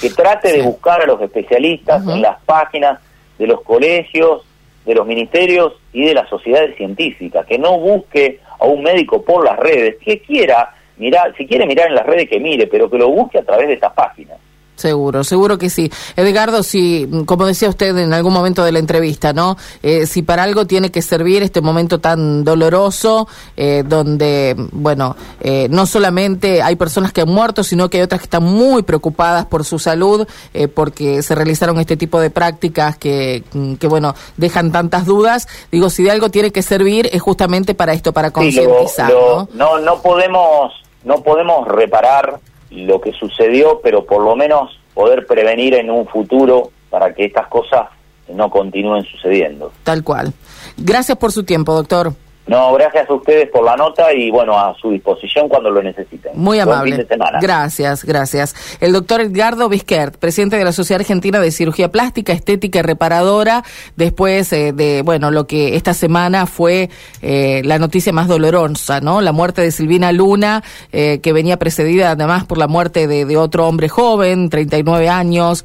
que 0.00 0.10
trate 0.10 0.52
de 0.52 0.62
buscar 0.62 1.02
a 1.02 1.06
los 1.06 1.20
especialistas 1.20 2.02
en 2.06 2.22
las 2.22 2.40
páginas 2.42 3.00
de 3.38 3.46
los 3.46 3.62
colegios, 3.62 4.44
de 4.84 4.94
los 4.94 5.06
ministerios 5.06 5.74
y 5.92 6.06
de 6.06 6.14
las 6.14 6.28
sociedades 6.28 6.76
científicas, 6.76 7.46
que 7.46 7.58
no 7.58 7.78
busque 7.78 8.40
a 8.58 8.66
un 8.66 8.82
médico 8.82 9.22
por 9.22 9.44
las 9.44 9.58
redes, 9.58 9.96
que 10.04 10.20
quiera 10.20 10.74
mirar, 10.96 11.34
si 11.36 11.46
quiere 11.46 11.66
mirar 11.66 11.88
en 11.88 11.94
las 11.94 12.06
redes 12.06 12.28
que 12.28 12.38
mire, 12.38 12.66
pero 12.66 12.90
que 12.90 12.98
lo 12.98 13.08
busque 13.08 13.38
a 13.38 13.42
través 13.42 13.68
de 13.68 13.74
estas 13.74 13.92
páginas. 13.92 14.38
Seguro, 14.80 15.24
seguro 15.24 15.58
que 15.58 15.68
sí. 15.68 15.92
Edgardo, 16.16 16.62
si, 16.62 17.06
como 17.26 17.44
decía 17.44 17.68
usted 17.68 17.94
en 17.98 18.14
algún 18.14 18.32
momento 18.32 18.64
de 18.64 18.72
la 18.72 18.78
entrevista, 18.78 19.34
¿no? 19.34 19.58
Eh, 19.82 20.06
si 20.06 20.22
para 20.22 20.42
algo 20.42 20.66
tiene 20.66 20.90
que 20.90 21.02
servir 21.02 21.42
este 21.42 21.60
momento 21.60 21.98
tan 21.98 22.44
doloroso, 22.44 23.28
eh, 23.58 23.84
donde, 23.86 24.56
bueno, 24.72 25.16
eh, 25.42 25.68
no 25.70 25.84
solamente 25.84 26.62
hay 26.62 26.76
personas 26.76 27.12
que 27.12 27.20
han 27.20 27.28
muerto, 27.28 27.62
sino 27.62 27.90
que 27.90 27.98
hay 27.98 28.04
otras 28.04 28.22
que 28.22 28.24
están 28.24 28.42
muy 28.42 28.82
preocupadas 28.82 29.44
por 29.44 29.66
su 29.66 29.78
salud, 29.78 30.26
porque 30.74 31.22
se 31.22 31.34
realizaron 31.34 31.78
este 31.78 31.98
tipo 31.98 32.18
de 32.18 32.30
prácticas 32.30 32.96
que, 32.96 33.44
que, 33.78 33.86
bueno, 33.86 34.14
dejan 34.38 34.72
tantas 34.72 35.04
dudas. 35.04 35.46
Digo, 35.70 35.90
si 35.90 36.04
de 36.04 36.10
algo 36.10 36.30
tiene 36.30 36.52
que 36.52 36.62
servir, 36.62 37.10
es 37.12 37.20
justamente 37.20 37.74
para 37.74 37.92
esto, 37.92 38.14
para 38.14 38.30
concientizar, 38.30 39.12
¿no? 39.12 39.46
No, 39.52 39.78
no 39.78 40.00
podemos, 40.00 40.72
no 41.04 41.22
podemos 41.22 41.68
reparar 41.68 42.40
lo 42.70 43.00
que 43.00 43.12
sucedió, 43.12 43.80
pero 43.82 44.04
por 44.04 44.22
lo 44.22 44.36
menos 44.36 44.78
poder 44.94 45.26
prevenir 45.26 45.74
en 45.74 45.90
un 45.90 46.06
futuro 46.06 46.70
para 46.88 47.14
que 47.14 47.26
estas 47.26 47.48
cosas 47.48 47.88
no 48.28 48.50
continúen 48.50 49.04
sucediendo. 49.04 49.72
Tal 49.82 50.04
cual. 50.04 50.32
Gracias 50.76 51.18
por 51.18 51.32
su 51.32 51.44
tiempo, 51.44 51.74
doctor. 51.74 52.12
No, 52.50 52.72
gracias 52.74 53.08
a 53.08 53.14
ustedes 53.14 53.48
por 53.48 53.64
la 53.64 53.76
nota 53.76 54.12
y 54.12 54.28
bueno, 54.28 54.58
a 54.58 54.74
su 54.74 54.90
disposición 54.90 55.48
cuando 55.48 55.70
lo 55.70 55.80
necesiten. 55.84 56.32
Muy 56.34 56.56
Buen 56.56 56.68
amable. 56.68 56.96
fin 56.96 57.02
de 57.02 57.06
semana. 57.06 57.38
Gracias, 57.40 58.04
gracias. 58.04 58.56
El 58.80 58.92
doctor 58.92 59.20
Edgardo 59.20 59.68
Vizquert, 59.68 60.16
presidente 60.16 60.56
de 60.56 60.64
la 60.64 60.72
Sociedad 60.72 61.00
Argentina 61.00 61.38
de 61.38 61.52
Cirugía 61.52 61.92
Plástica, 61.92 62.32
Estética 62.32 62.80
y 62.80 62.82
Reparadora, 62.82 63.62
después 63.94 64.52
eh, 64.52 64.72
de, 64.72 65.02
bueno, 65.02 65.30
lo 65.30 65.46
que 65.46 65.76
esta 65.76 65.94
semana 65.94 66.46
fue 66.46 66.90
eh, 67.22 67.62
la 67.64 67.78
noticia 67.78 68.12
más 68.12 68.26
dolorosa, 68.26 69.00
¿no? 69.00 69.20
La 69.20 69.30
muerte 69.30 69.62
de 69.62 69.70
Silvina 69.70 70.10
Luna, 70.10 70.64
eh, 70.90 71.20
que 71.22 71.32
venía 71.32 71.56
precedida 71.56 72.10
además 72.10 72.46
por 72.46 72.58
la 72.58 72.66
muerte 72.66 73.06
de, 73.06 73.26
de 73.26 73.36
otro 73.36 73.68
hombre 73.68 73.88
joven, 73.88 74.50
39 74.50 75.08
años, 75.08 75.62